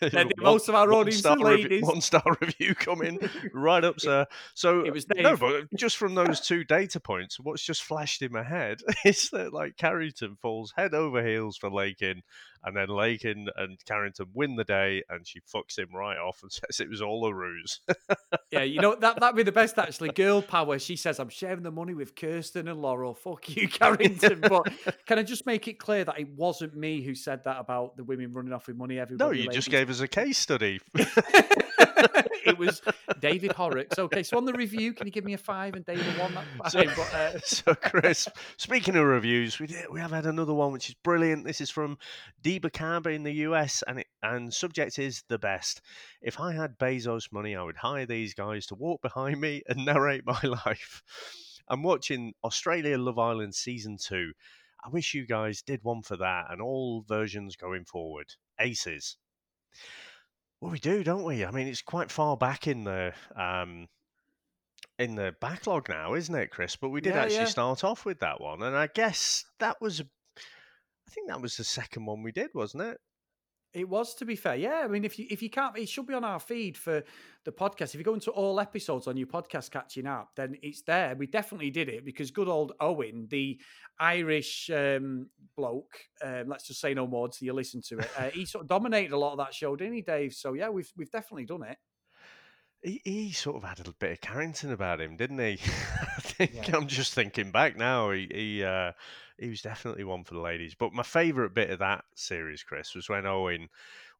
steady, 0.08 0.30
most 0.38 0.68
of 0.68 0.74
our 0.74 0.92
audience 0.92 1.18
star 1.18 1.36
ladies. 1.36 1.82
one 1.82 2.00
star 2.00 2.22
review 2.40 2.74
coming 2.74 3.18
right 3.52 3.82
up, 3.82 4.00
sir. 4.00 4.26
So 4.54 4.84
it 4.84 4.92
was 4.92 5.04
Dave. 5.04 5.24
no, 5.24 5.36
but 5.36 5.64
just 5.76 5.96
from 5.96 6.14
those 6.14 6.40
two 6.40 6.64
data 6.64 7.00
points, 7.00 7.40
what's 7.40 7.62
just 7.62 7.82
flashed 7.82 8.22
in 8.22 8.32
my 8.32 8.44
head 8.44 8.80
is 9.04 9.30
that 9.30 9.52
like 9.52 9.76
Carrington 9.76 10.36
falls 10.40 10.72
head 10.76 10.94
over 10.94 11.26
heels 11.26 11.56
for 11.56 11.70
Lakin, 11.70 12.22
and 12.64 12.76
then 12.76 12.88
Lakin 12.88 13.48
and 13.56 13.78
Carrington 13.84 14.26
win 14.34 14.56
the 14.56 14.64
day, 14.64 15.02
and 15.08 15.26
she 15.26 15.40
fucks 15.40 15.78
him 15.78 15.88
right 15.94 16.18
off 16.18 16.42
and 16.42 16.52
says 16.52 16.80
it 16.80 16.88
was 16.88 17.02
all 17.02 17.26
a 17.26 17.32
ruse. 17.34 17.80
yeah, 18.50 18.62
you 18.62 18.80
know 18.80 18.94
that 18.96 19.20
that'd 19.20 19.36
be 19.36 19.42
the 19.42 19.52
best 19.52 19.78
actually. 19.78 20.10
Girl 20.10 20.42
power. 20.42 20.78
She 20.78 20.96
says, 20.96 21.18
"I'm 21.18 21.28
sharing 21.28 21.62
the 21.62 21.70
money 21.70 21.94
with 21.94 22.14
Kierstan 22.14 22.70
and 22.70 22.80
Laurel." 22.82 23.14
Fuck 23.14 23.54
you, 23.56 23.68
Carrington. 23.68 24.40
but 24.40 24.72
can 25.06 25.18
I 25.18 25.22
just 25.22 25.46
make 25.46 25.68
it 25.68 25.78
clear 25.78 26.04
that 26.04 26.18
it 26.18 26.28
wasn't 26.30 26.76
me 26.76 27.02
who 27.02 27.14
said 27.14 27.44
that 27.44 27.58
about 27.58 27.96
the 27.96 28.04
women 28.04 28.32
running 28.32 28.52
off 28.52 28.66
with 28.66 28.76
money? 28.76 28.98
Everybody. 28.98 29.28
No, 29.28 29.32
you 29.32 29.42
ladies. 29.48 29.54
just 29.56 29.70
gave 29.70 29.90
us 29.90 30.00
a 30.00 30.08
case 30.08 30.38
study. 30.38 30.80
it 32.46 32.56
was 32.58 32.80
David 33.20 33.52
Horrocks. 33.52 33.98
Okay, 33.98 34.22
so 34.22 34.36
on 34.36 34.44
the 34.44 34.52
review, 34.52 34.92
can 34.92 35.06
you 35.06 35.12
give 35.12 35.24
me 35.24 35.34
a 35.34 35.38
five 35.38 35.74
and 35.74 35.84
David 35.84 36.18
one? 36.18 36.34
That's 36.34 36.74
fine. 36.74 36.88
So, 36.88 36.94
but, 36.96 37.14
uh... 37.14 37.38
so, 37.44 37.74
Chris, 37.74 38.28
speaking 38.56 38.96
of 38.96 39.04
reviews, 39.04 39.58
we 39.58 39.66
did, 39.66 39.86
we 39.90 40.00
have 40.00 40.10
had 40.10 40.26
another 40.26 40.54
one 40.54 40.72
which 40.72 40.88
is 40.88 40.94
brilliant. 41.02 41.44
This 41.44 41.60
is 41.60 41.70
from 41.70 41.98
Deba 42.42 42.72
Cab 42.72 43.06
in 43.06 43.22
the 43.22 43.32
US, 43.32 43.82
and 43.86 44.00
it, 44.00 44.06
and 44.22 44.52
subject 44.52 44.98
is 44.98 45.22
the 45.28 45.38
best. 45.38 45.82
If 46.22 46.40
I 46.40 46.52
had 46.52 46.78
Bezos 46.78 47.32
money, 47.32 47.56
I 47.56 47.62
would 47.62 47.76
hire 47.76 48.06
these 48.06 48.34
guys 48.34 48.66
to 48.66 48.74
walk 48.74 49.02
behind 49.02 49.40
me 49.40 49.62
and 49.68 49.84
narrate 49.84 50.24
my 50.26 50.40
life. 50.66 51.02
I'm 51.68 51.82
watching 51.82 52.32
Australia 52.44 52.96
Love 52.96 53.18
Island 53.18 53.54
season 53.54 53.96
two. 54.00 54.32
I 54.84 54.88
wish 54.88 55.14
you 55.14 55.26
guys 55.26 55.62
did 55.62 55.82
one 55.82 56.02
for 56.02 56.16
that 56.18 56.46
and 56.50 56.62
all 56.62 57.04
versions 57.08 57.56
going 57.56 57.84
forward. 57.84 58.34
Aces. 58.60 59.16
Well, 60.60 60.72
we 60.72 60.78
do, 60.78 61.02
don't 61.02 61.24
we? 61.24 61.44
I 61.44 61.50
mean, 61.50 61.66
it's 61.66 61.80
quite 61.82 62.10
far 62.10 62.36
back 62.36 62.66
in 62.66 62.84
the 62.84 63.14
um, 63.34 63.88
in 64.98 65.14
the 65.14 65.34
backlog 65.40 65.88
now, 65.88 66.14
isn't 66.14 66.34
it, 66.34 66.50
Chris? 66.50 66.76
But 66.76 66.90
we 66.90 67.00
did 67.00 67.14
Yeah, 67.14 67.22
actually 67.22 67.44
yeah. 67.44 67.44
start 67.46 67.84
off 67.84 68.04
with 68.04 68.20
that 68.20 68.40
one, 68.40 68.62
and 68.62 68.76
I 68.76 68.86
guess 68.86 69.44
that 69.58 69.80
was, 69.80 70.00
I 70.00 71.10
think 71.10 71.28
that 71.28 71.40
was 71.40 71.56
the 71.56 71.64
second 71.64 72.06
one 72.06 72.22
we 72.22 72.32
did, 72.32 72.50
wasn't 72.54 72.82
it? 72.84 73.00
It 73.76 73.86
was, 73.86 74.14
to 74.14 74.24
be 74.24 74.36
fair. 74.36 74.56
Yeah, 74.56 74.80
I 74.84 74.88
mean, 74.88 75.04
if 75.04 75.18
you 75.18 75.26
if 75.28 75.42
you 75.42 75.50
can't, 75.50 75.76
it 75.76 75.86
should 75.86 76.06
be 76.06 76.14
on 76.14 76.24
our 76.24 76.40
feed 76.40 76.78
for 76.78 77.02
the 77.44 77.52
podcast. 77.52 77.94
If 77.94 77.96
you 77.96 78.04
go 78.04 78.14
into 78.14 78.30
all 78.30 78.58
episodes 78.58 79.06
on 79.06 79.18
your 79.18 79.26
podcast 79.26 79.70
catching 79.70 80.06
up, 80.06 80.30
then 80.34 80.56
it's 80.62 80.80
there. 80.80 81.14
We 81.14 81.26
definitely 81.26 81.70
did 81.70 81.90
it 81.90 82.02
because 82.02 82.30
good 82.30 82.48
old 82.48 82.72
Owen, 82.80 83.26
the 83.28 83.60
Irish 84.00 84.70
um, 84.70 85.28
bloke, 85.58 85.98
um, 86.24 86.48
let's 86.48 86.66
just 86.66 86.80
say 86.80 86.94
no 86.94 87.06
more 87.06 87.28
till 87.28 87.44
you 87.44 87.52
listen 87.52 87.82
to 87.88 87.98
it. 87.98 88.10
Uh, 88.16 88.30
he 88.30 88.46
sort 88.46 88.62
of 88.62 88.68
dominated 88.68 89.12
a 89.12 89.18
lot 89.18 89.32
of 89.32 89.38
that 89.38 89.52
show, 89.52 89.76
didn't 89.76 89.92
he, 89.92 90.00
Dave? 90.00 90.32
So 90.32 90.54
yeah, 90.54 90.70
we've 90.70 90.90
we've 90.96 91.10
definitely 91.10 91.44
done 91.44 91.62
it. 91.64 91.76
He, 92.82 93.02
he 93.04 93.32
sort 93.32 93.56
of 93.56 93.64
had 93.64 93.86
a 93.86 93.92
bit 93.92 94.12
of 94.12 94.20
Carrington 94.22 94.72
about 94.72 95.02
him, 95.02 95.16
didn't 95.16 95.38
he? 95.38 95.58
I 96.16 96.20
think 96.20 96.52
Yeah. 96.54 96.76
I'm 96.76 96.86
just 96.86 97.12
thinking 97.12 97.50
back 97.50 97.76
now. 97.76 98.10
He 98.12 98.26
he, 98.32 98.64
uh, 98.64 98.92
he 99.38 99.48
was 99.48 99.62
definitely 99.62 100.04
one 100.04 100.24
for 100.24 100.34
the 100.34 100.40
ladies. 100.40 100.74
But 100.74 100.92
my 100.92 101.02
favourite 101.02 101.54
bit 101.54 101.70
of 101.70 101.78
that 101.80 102.04
series, 102.14 102.62
Chris, 102.62 102.94
was 102.94 103.08
when 103.08 103.26
Owen 103.26 103.68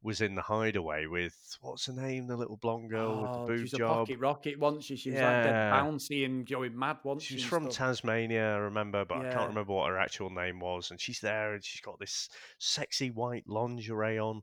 was 0.02 0.20
in 0.20 0.34
the 0.34 0.42
hideaway 0.42 1.06
with 1.06 1.34
what's 1.62 1.86
her 1.86 1.92
name, 1.92 2.26
the 2.26 2.36
little 2.36 2.58
blonde 2.58 2.90
girl 2.90 3.22
with 3.22 3.30
Oh, 3.32 3.46
the 3.46 3.52
boob 3.52 3.60
she's 3.62 3.74
a 3.74 3.78
job. 3.78 4.06
pocket 4.06 4.18
rocket, 4.20 4.58
wasn't 4.58 4.84
she? 4.84 4.96
She 4.96 5.10
was 5.10 5.20
like 5.22 5.42
dead 5.42 5.54
Yeah. 5.54 5.82
bouncy 5.82 6.24
and 6.24 6.46
going 6.46 6.78
mad, 6.78 6.98
wasn't 7.02 7.22
she? 7.22 7.34
She's 7.34 7.42
and 7.44 7.48
from 7.48 7.64
stuff? 7.70 7.88
Tasmania, 7.88 8.54
I 8.54 8.58
remember, 8.58 9.04
but 9.04 9.18
I 9.18 9.32
can't 9.32 9.48
remember 9.48 9.72
what 9.72 9.88
her 9.88 9.98
actual 9.98 10.30
name 10.30 10.60
was. 10.60 10.90
And 10.90 11.00
she's 11.00 11.20
there 11.20 11.54
and 11.54 11.64
she's 11.64 11.80
got 11.80 11.98
this 11.98 12.28
sexy 12.58 13.10
white 13.10 13.48
lingerie 13.48 14.18
on. 14.18 14.42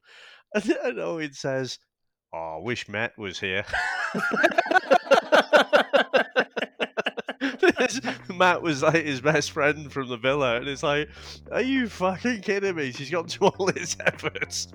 And, 0.55 0.69
and 0.83 0.99
Owen 0.99 1.33
says, 1.33 1.79
Oh, 2.33 2.57
I 2.57 2.61
wish 2.63 2.89
Matt 2.89 3.17
was 3.17 3.39
here. 3.39 3.63
Matt 8.33 8.61
was 8.61 8.83
like 8.83 9.05
his 9.05 9.21
best 9.21 9.51
friend 9.51 9.91
from 9.91 10.09
the 10.09 10.17
villa, 10.17 10.57
and 10.57 10.67
it's 10.67 10.83
like, 10.83 11.09
are 11.51 11.61
you 11.61 11.87
fucking 11.87 12.41
kidding 12.41 12.75
me? 12.75 12.91
She's 12.91 13.09
gone 13.09 13.27
to 13.27 13.45
all 13.45 13.65
this 13.67 13.95
effort. 13.99 14.67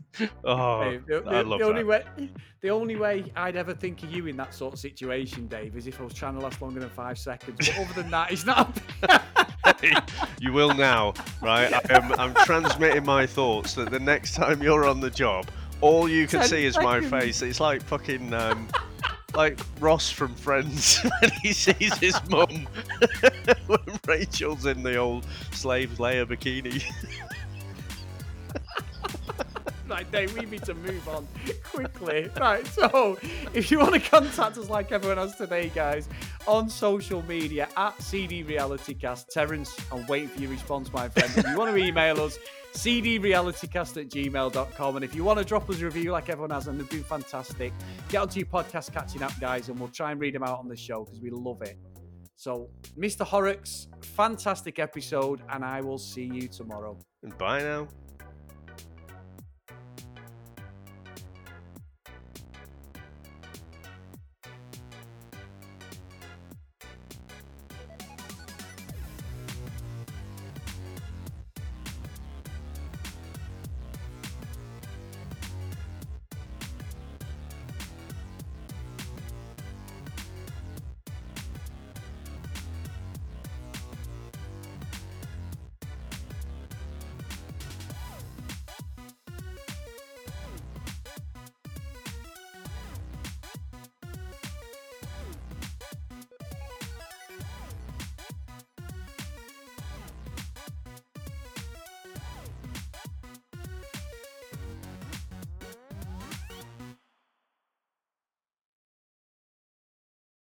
Oh, 0.44 0.85
Dave, 0.85 1.07
the, 1.07 1.22
I 1.26 1.42
love 1.42 1.59
the 1.59 1.66
only 1.66 1.83
that. 1.83 2.18
way 2.18 2.31
the 2.61 2.70
only 2.70 2.96
way 2.96 3.33
I'd 3.37 3.57
ever 3.57 3.72
think 3.72 4.02
of 4.02 4.11
you 4.11 4.26
in 4.26 4.37
that 4.38 4.52
sort 4.52 4.74
of 4.74 4.81
situation, 4.81 5.46
Dave, 5.46 5.76
is 5.76 5.87
if 5.87 6.00
I 6.00 6.04
was 6.04 6.12
trying 6.12 6.35
to 6.35 6.40
last 6.40 6.61
longer 6.61 6.81
than 6.81 6.90
five 6.90 7.18
seconds. 7.18 7.57
But 7.59 7.78
other 7.78 8.02
than 8.02 8.11
that, 8.11 8.33
it's 8.33 8.44
not. 8.44 8.76
you 10.40 10.52
will 10.52 10.74
now, 10.74 11.14
right? 11.40 11.72
I 11.72 11.94
am, 11.94 12.12
I'm 12.14 12.35
transmitting 12.44 13.04
my 13.04 13.26
thoughts 13.26 13.74
that 13.74 13.90
the 13.90 14.00
next 14.00 14.35
time 14.35 14.61
you're 14.61 14.87
on 14.87 14.98
the 14.98 15.11
job, 15.11 15.48
all 15.81 16.09
you 16.09 16.26
can 16.26 16.40
Ten 16.40 16.48
see 16.48 16.64
is 16.64 16.76
my 16.76 17.00
face. 17.00 17.42
It's 17.42 17.61
like 17.61 17.81
fucking, 17.83 18.35
um, 18.35 18.68
like 19.38 19.61
Ross 19.79 20.11
from 20.11 20.35
Friends 20.35 20.98
when 21.20 21.31
he 21.44 21.53
sees 21.53 21.96
his 21.98 22.20
mum 22.29 22.66
when 23.68 24.01
Rachel's 24.05 24.66
in 24.66 24.83
the 24.83 24.96
old 24.96 25.24
slave 25.53 25.90
Leia 25.98 26.27
bikini. 26.27 26.83
right, 29.88 30.11
Dave, 30.11 30.35
we 30.35 30.46
need 30.46 30.62
to 30.64 30.74
move 30.74 31.09
on 31.09 31.27
quickly. 31.64 32.31
Right, 32.38 32.66
so 32.66 33.18
if 33.55 33.70
you 33.70 33.79
want 33.79 33.94
to 33.94 34.01
contact 34.01 34.59
us 34.59 34.68
like 34.68 34.92
everyone 34.92 35.18
else 35.18 35.37
today, 35.37 35.70
guys, 35.74 36.09
on 36.46 36.68
social 36.68 37.22
media 37.22 37.68
at 37.77 38.01
CD 38.03 38.42
Reality 38.42 38.94
Cast, 38.94 39.31
Terence, 39.31 39.77
I'm 39.92 40.07
waiting 40.07 40.29
for 40.29 40.40
your 40.40 40.51
response, 40.51 40.92
my 40.92 41.09
friend. 41.09 41.33
If 41.37 41.46
you 41.46 41.57
want 41.57 41.74
to 41.74 41.83
email 41.83 42.20
us, 42.20 42.38
cdrealitycast 42.74 44.01
at 44.01 44.09
gmail.com. 44.09 44.96
And 44.96 45.05
if 45.05 45.14
you 45.14 45.24
want 45.24 45.38
to 45.38 45.44
drop 45.44 45.68
us 45.70 45.81
a 45.81 45.85
review 45.85 46.12
like 46.12 46.29
everyone 46.29 46.51
has, 46.51 46.68
and 46.68 46.79
they've 46.79 46.88
been 46.88 47.03
fantastic, 47.03 47.72
get 48.09 48.22
onto 48.22 48.38
your 48.40 48.48
podcast 48.48 48.92
catching 48.92 49.22
up, 49.22 49.33
guys, 49.40 49.68
and 49.68 49.79
we'll 49.79 49.88
try 49.88 50.12
and 50.12 50.20
read 50.20 50.35
them 50.35 50.42
out 50.42 50.59
on 50.59 50.68
the 50.68 50.77
show 50.77 51.05
because 51.05 51.20
we 51.20 51.31
love 51.31 51.62
it. 51.62 51.77
So, 52.37 52.70
Mr. 52.96 53.27
Horrocks, 53.27 53.88
fantastic 54.01 54.79
episode, 54.79 55.42
and 55.51 55.64
I 55.64 55.81
will 55.81 55.98
see 55.98 56.24
you 56.33 56.46
tomorrow. 56.46 56.96
Bye 57.37 57.62
now. 57.62 57.88